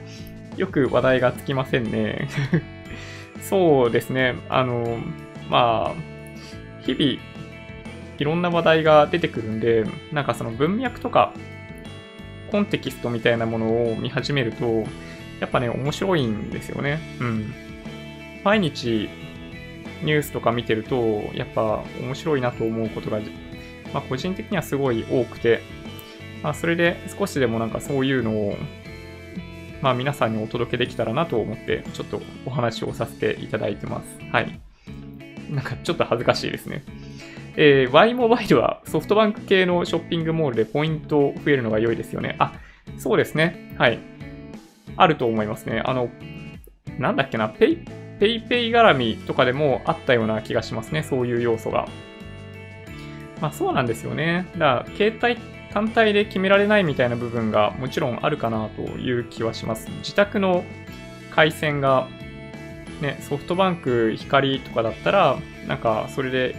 [0.58, 2.28] よく話題がつきませんね。
[3.40, 4.34] そうですね。
[4.50, 4.98] あの、
[5.48, 7.04] まあ、日々
[8.18, 11.32] いろんな話題が出てくるんで、なんかその文脈とか、
[12.50, 14.84] コンテキストみたいなものを見始めると、
[15.40, 17.00] やっぱね、面白いんですよね。
[17.20, 17.54] うん。
[18.44, 19.08] 毎日
[20.02, 23.18] ニュースとか見てると、やっぱ面白いなと思うことが、
[23.92, 25.60] まあ個人的にはすごい多くて、
[26.42, 28.56] まあそれで少しでもなんかそういうのを、
[29.82, 34.18] まあ皆さんにお届けできたらなと思って、ちょっとお話をさせていただいてます。
[34.32, 34.60] はい。
[35.50, 36.84] なんかちょっと恥ずかしいですね。
[37.56, 42.36] えー、Y モバイルはソフトバンク系のショッピングモールでポイント増えるのが良いですよね。
[42.38, 42.54] あ、
[42.96, 43.74] そうですね。
[43.76, 43.98] はい。
[44.96, 45.82] あると思いますね。
[45.84, 46.10] あの、
[46.98, 47.78] なんだっけな、ペイ、
[48.18, 51.02] ペイペイ絡みとかでもあったような気がしますね。
[51.02, 51.88] そういう要素が。
[53.40, 54.46] まあそうなんですよね。
[54.52, 55.36] だから、携帯
[55.72, 59.88] 単体で決められないみたいな部分がもちろんあるかなという気はします。
[59.98, 60.64] 自宅の
[61.30, 62.08] 回線が、
[63.00, 66.54] ね、ソフトバンク光とかだったら、なんかそれで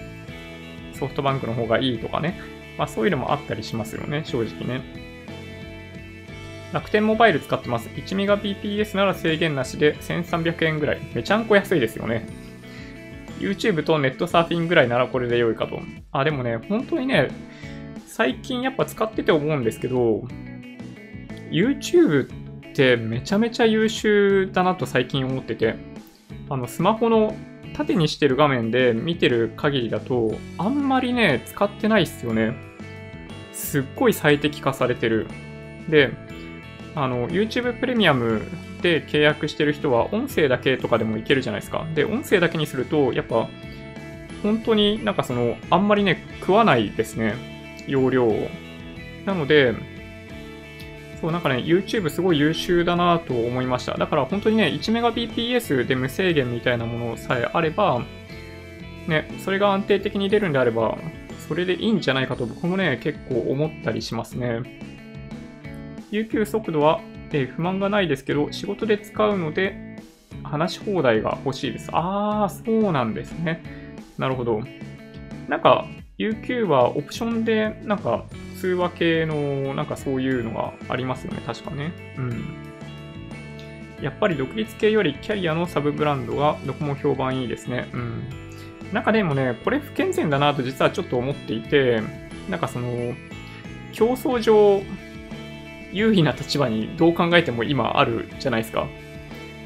[0.93, 2.39] ソフトバンクの方がいいとかね。
[2.77, 4.81] まあそういうのもあったりしますよね、正直ね。
[6.71, 7.89] 楽天モバイル使ってます。
[7.89, 10.99] 1Mbps なら制限なしで1300円ぐらい。
[11.13, 12.25] めちゃんこ安いですよね。
[13.41, 15.79] YouTube とネットサーフィンぐらいならこれで良いかと。
[16.11, 17.29] あ、でもね、本当にね、
[18.07, 20.23] 最近やっぱ使ってて思うんですけど、
[21.51, 22.25] YouTube
[22.71, 25.75] ってめちゃめちゃ優秀だなと最近思ってて、
[26.49, 27.35] あの、スマホの
[27.73, 32.55] 縦にしてる画面で見てる限りだと、あんまりね、使ってないっすよね。
[33.53, 35.27] すっごい最適化されてる。
[35.89, 36.11] で、
[36.95, 38.41] あの、YouTube プレミアム
[38.81, 41.85] で契約してる人は音声だけとかでもいけるじゃないですか。
[41.95, 43.47] で、音声だけにすると、やっぱ、
[44.43, 47.35] 本当になんかその、あんまりね、食わないですね。
[47.87, 48.49] 容量を。
[49.25, 49.73] なので、
[51.21, 53.93] そう、なんかね、YouTube すごい優秀だなと思いました。
[53.93, 58.03] だから本当にね、1Mbps で無制限みたいなものさえあれば、
[59.07, 60.97] ね、それが安定的に出るんであれば、
[61.47, 64.61] それでいいんじゃないかと僕もね、結構思ったりしますね。
[66.11, 67.01] UQ 速度は、
[67.33, 69.97] えー、不満がないですけど、仕事で使うので、
[70.43, 71.89] 話し放題が欲しいです。
[71.91, 73.63] あー、そうなんですね。
[74.17, 74.61] なるほど。
[75.47, 75.85] なんか、
[76.17, 78.25] UQ はオプションで、なんか、
[78.59, 81.91] 通話系の、なんかそういうのがありますよね、確かね。
[82.17, 82.43] うん。
[84.01, 87.89] やっぱり独立系よりキャリアのサブブランドがどこも評判いいですね。
[87.93, 88.23] うん。
[88.91, 92.01] なんかでもね、これ不健全だなと実はちょっと思っていて、
[92.49, 93.13] なんかその、
[93.93, 94.81] 競争上、
[95.93, 98.87] 有利な立場にどう考えても今あるじゃないですか。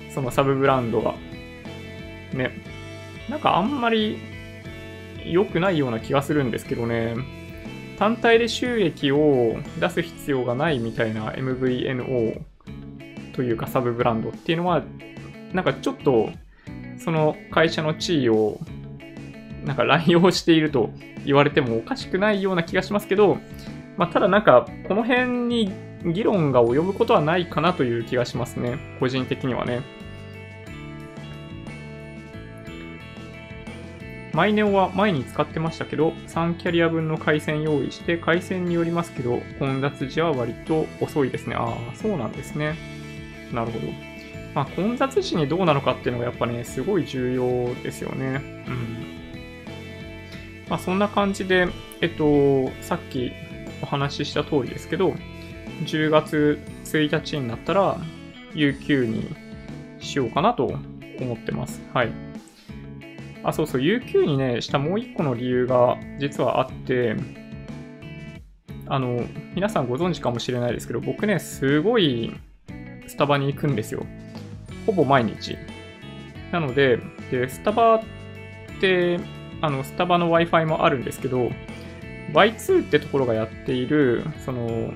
[0.09, 1.15] そのサブブランドが。
[2.33, 2.51] ね。
[3.29, 4.17] なんかあんまり
[5.25, 7.15] 良くないような気がするんですけどね。
[7.97, 12.41] 単体で収益を出す必要がないみたいな MVNO
[13.33, 14.83] というかサブブランドっていうのは、
[15.53, 16.29] なんかちょっと
[16.97, 18.59] その会社の地位を
[19.63, 20.91] なんか乱用していると
[21.25, 23.37] 言われてもおかしくないような気がしますけど、
[23.97, 25.71] まあ、ただなんかこの辺に
[26.05, 28.77] 議論が及ぶことはないかなという気がしますね。
[28.99, 29.81] 個人的にはね。
[34.33, 41.55] マイネオは前に使ってましたけど、3キャリア分の回線用意して、回線によりますけど、混雑時は割と遅いですね。
[41.55, 42.75] ああ、そうなんですね。
[43.53, 43.87] なるほど。
[44.53, 48.41] まあ、混雑時にどうなのかっていうのがやっぱね、すごい重要ですよね。
[48.67, 49.15] うん。
[50.67, 51.69] まあ、そんな感じで、
[52.01, 53.31] えっと、さっき
[53.81, 55.13] お話しした通りですけど、
[55.83, 57.97] 10月1日になったら、
[58.53, 59.35] UQ に
[59.99, 60.65] しようかなと
[61.19, 61.81] 思ってます。
[61.93, 62.11] はい。
[63.43, 67.15] あ、そうそう、UQ にね、したもう一個の理由が実はあって、
[68.87, 69.23] あの、
[69.55, 72.33] 皆さんご存知かもしれないですけど、僕ね、すごい
[73.07, 74.05] スタバに行くんですよ。
[74.85, 75.57] ほぼ毎日。
[76.51, 76.99] なので、
[77.31, 78.01] でスタバっ
[78.79, 79.19] て、
[79.61, 81.51] あの、スタバの Wi-Fi もあるんですけど、
[82.33, 84.93] Y2 ってところがやっている、その、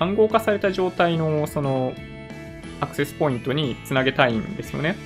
[0.00, 1.94] 暗号化された状態の、その、
[2.80, 4.96] アクセスポイントにつなげたいんですよね。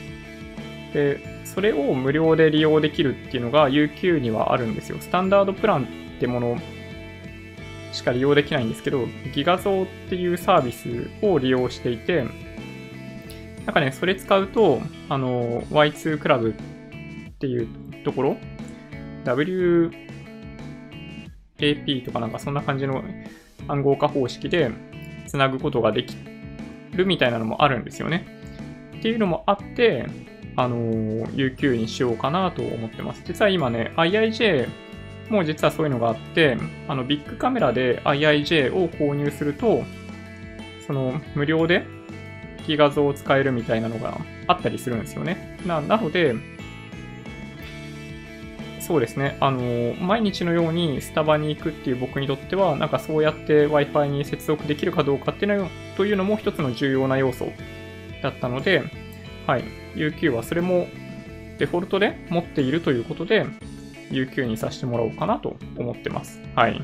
[0.92, 4.98] で、それを無料で利用できるっていうのが UQ にはあるんですよ。
[5.00, 5.84] スタンダードプラン
[6.16, 6.56] ってもの
[7.92, 12.24] しか利用できないんですけど、ギガゾーっていうサービスを利用していて、
[13.66, 16.52] なんかね、それ使うと、あの、Y2 クラブっ
[17.38, 17.68] ていう
[18.04, 18.36] ところ、
[19.24, 19.90] WAP
[22.04, 23.02] とかなんかそんな感じの
[23.68, 24.70] 暗号化方式で
[25.26, 26.16] つなぐことができ
[26.92, 28.26] るみたいなのもあるんですよね。
[28.98, 30.06] っていうのもあって、
[30.56, 33.22] あのー、UQ にしようかなと思ってます。
[33.24, 34.68] 実は今ね、IIJ
[35.30, 36.56] も実はそういうのがあって、
[36.88, 39.82] あのビッグカメラで IIJ を購入すると、
[40.86, 41.86] その無料で
[42.66, 45.58] ギ画像を使えるみたいなのがあったりするんですよね。
[45.66, 46.34] ななので、
[48.84, 49.38] そうですね。
[49.40, 57.48] あの、毎日のようにスタバに行くっていう僕にとっては、なんかそうやって Wi-Fi に接続できるかどうかっていうのというのも一つの重要な要素
[58.22, 58.84] だったので、
[59.46, 59.64] はい。
[59.94, 60.86] UQ はそれも
[61.58, 63.46] デフォルトで持っているということで、
[64.10, 66.42] UQ にさせてもらおうかなと思ってます。
[66.54, 66.82] はい。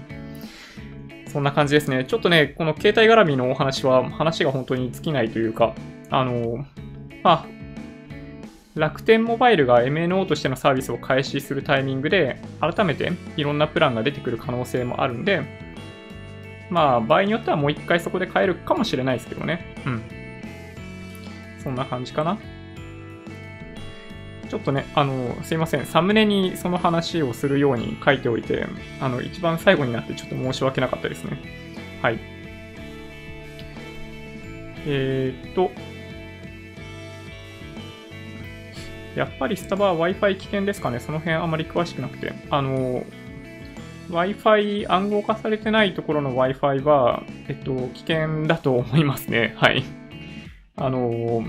[1.27, 2.07] そんな感じですね。
[2.07, 5.75] ちょっとね、この携帯絡みのお話は話が本当に尽きないというか、
[6.11, 6.65] あの、
[7.23, 7.60] まあ、
[8.75, 15.43] 楽天モバイルが MNO としてのサービスを開始するタイミングで、改めていろんなプランが出てくる可能性もあるんで、
[16.71, 19.75] まあ、場合によってはもう一回そこで買えるかもしれないですけどね。
[19.85, 20.03] うん。
[21.63, 22.39] そんな感じかな。
[24.49, 25.87] ちょっとね、あの、すいません。
[25.87, 28.67] サムネにその話をするように書いておいて、
[29.01, 31.39] あの、一番最後になってちょっと申し訳なかったですね。
[32.03, 32.19] はい。
[34.87, 35.71] えー、っと、
[39.17, 41.01] やっぱりスタバは Wi-Fi 危険ですかね？
[41.01, 42.33] その辺あまり詳しくなくて。
[42.51, 43.05] あの、
[44.11, 49.55] Wi-Fi 暗号化されてないところの Wi-Fi は、えっと、危険だと思いますね。
[49.59, 49.83] はい。
[50.77, 51.45] あの、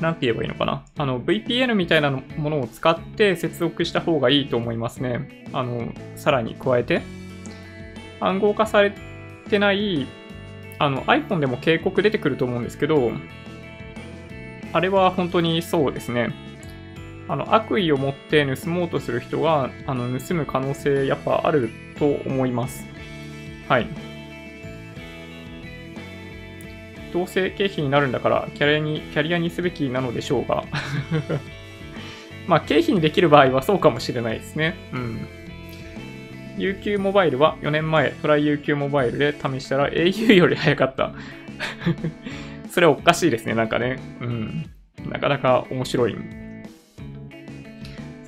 [0.00, 0.84] なんて言えばいいのかな？
[0.96, 5.44] あの、VPN みたいなものを使って接続した方がいいと思いますね。
[5.52, 7.02] あの、さらに加えて。
[8.20, 8.92] 暗号化され
[9.48, 10.06] てない、
[10.78, 13.12] あの、iPhone でも警告出てくると思うんですけど、
[14.72, 16.30] あれは本当にそうですね。
[17.28, 22.86] あの、悪意を持って盗もうとする人が、あの、盗む可能性やっぱあると思います。
[23.68, 23.86] はい。
[27.12, 30.64] どうせ経費になるんだから、キャリアに、キャリアにすべきなのでしょうが。
[32.48, 34.74] まあ、経費にできる場合はそうかもしれないですね。
[34.92, 35.28] うん。
[36.56, 41.12] UQ モバイルは4年前、トライ UQ モバイルで試したら au より早かった。
[42.78, 43.98] それおかしいですね、なんかね。
[44.20, 44.70] うん。
[45.10, 46.16] なかなか面白い。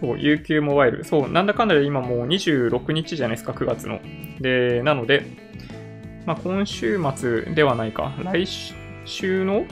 [0.00, 1.04] そう、UQ モバイル。
[1.04, 4.00] そう、なんだかんだで今もう26日じゃないですか、9月の。
[4.40, 5.22] で、なので、
[6.26, 8.12] まあ、今週末ではないか。
[8.24, 8.44] 来
[9.04, 9.66] 週の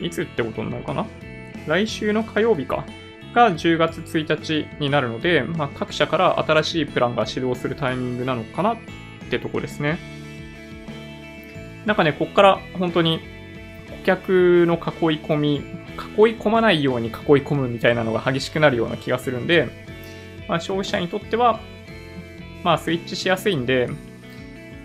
[0.00, 1.04] いつってことになるかな？
[1.66, 2.86] 来週の火曜日か。
[3.34, 8.78] が10月1日になるので、まあ、各社から新しいプランが始動するタイミングなのかなっ
[9.28, 10.16] てとこですね。
[11.88, 13.20] なんかね、こっから本当に
[14.00, 15.62] 顧客の囲い込み、囲い
[16.36, 19.70] 込まないように囲い込むみたいなのが激しくなるような気がするんで、
[20.48, 21.60] まあ、消費者にとっては、
[22.62, 23.88] まあ、スイッチしやすいんで、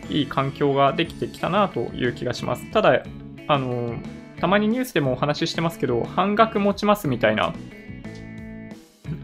[0.10, 2.72] いい環境ができてきたなという気がします。
[2.72, 3.04] ただ、
[3.50, 3.96] あの、
[4.40, 7.54] たまにニュースでもお話ししてますけど、半額持ちますみたいな、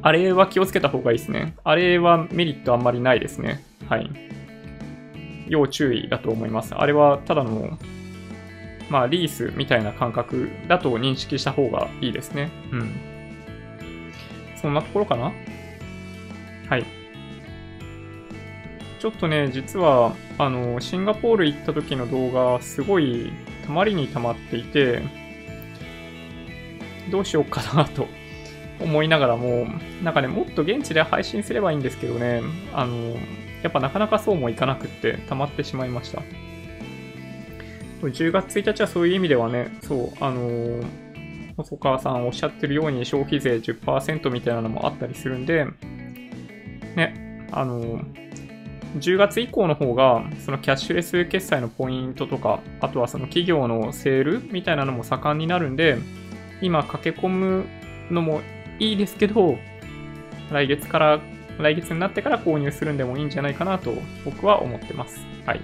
[0.02, 1.56] あれは気をつけた方がいいですね。
[1.64, 3.64] あれはメリットあんまりないですね。
[3.88, 4.12] はい。
[5.50, 6.74] 要注意だと思います。
[6.76, 7.78] あれはただの、
[8.90, 12.50] まあ、リースみたいな感覚だと認識した方がいいですね。
[12.72, 12.92] うん。
[14.62, 15.32] そんなところかな？
[16.70, 16.86] はい。
[19.00, 23.32] ちょっとね、実は、あの、シンガポール行った時の動画、すごい
[23.66, 25.02] たまりにたまっていて、
[27.10, 28.08] どうしようかなと
[28.82, 29.68] 思いながらも、
[30.04, 32.42] なんかね、もっと現地で配信すればいいんですけどね、
[32.74, 33.16] あの、
[33.64, 36.22] やっぱなかなかそうもいかなくって溜まってしまいました。
[38.02, 40.86] 10月1日はそういう意味ではね、そう、あのー、
[41.58, 45.66] 細川さんおっしゃってるように消費税10%みたいなのもあったりするんで、
[46.96, 48.30] ね、あのー、
[48.96, 55.98] 10月以降の方が、そのキャッシュレス決済のポイントとか、あとはその企業のセールみたいなのも盛んになるんで、
[56.62, 57.66] 今駆け込む
[58.10, 58.42] のも
[58.80, 59.58] いいですけど、
[60.52, 61.20] 来月から
[61.64, 63.94] 来月になってから購入するんでもいいんじゃないかなと
[64.26, 65.20] 僕は思ってます。
[65.46, 65.62] はい。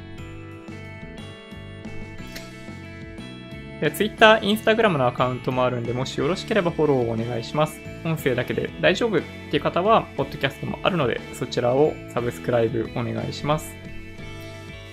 [3.81, 7.81] で Twitter、Instagram のアカウントもあるんで、もしよろしければフォローをお願いします。
[8.05, 13.75] 音声だけで大丈夫っていう方は、ポッドキャストもあるので、そちらをサブスクライブお願いします。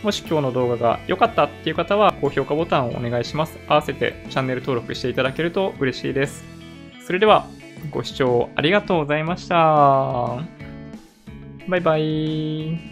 [0.02, 3.58] もし今日の動画が良かったっていう方は、高評価ボタンをお願いします。
[3.68, 6.44] 合わせてチャンネル登録していただけると嬉しいです。
[7.06, 7.46] それでは、
[7.90, 10.61] ご視聴ありがとうございました。
[11.68, 12.91] バイバイ。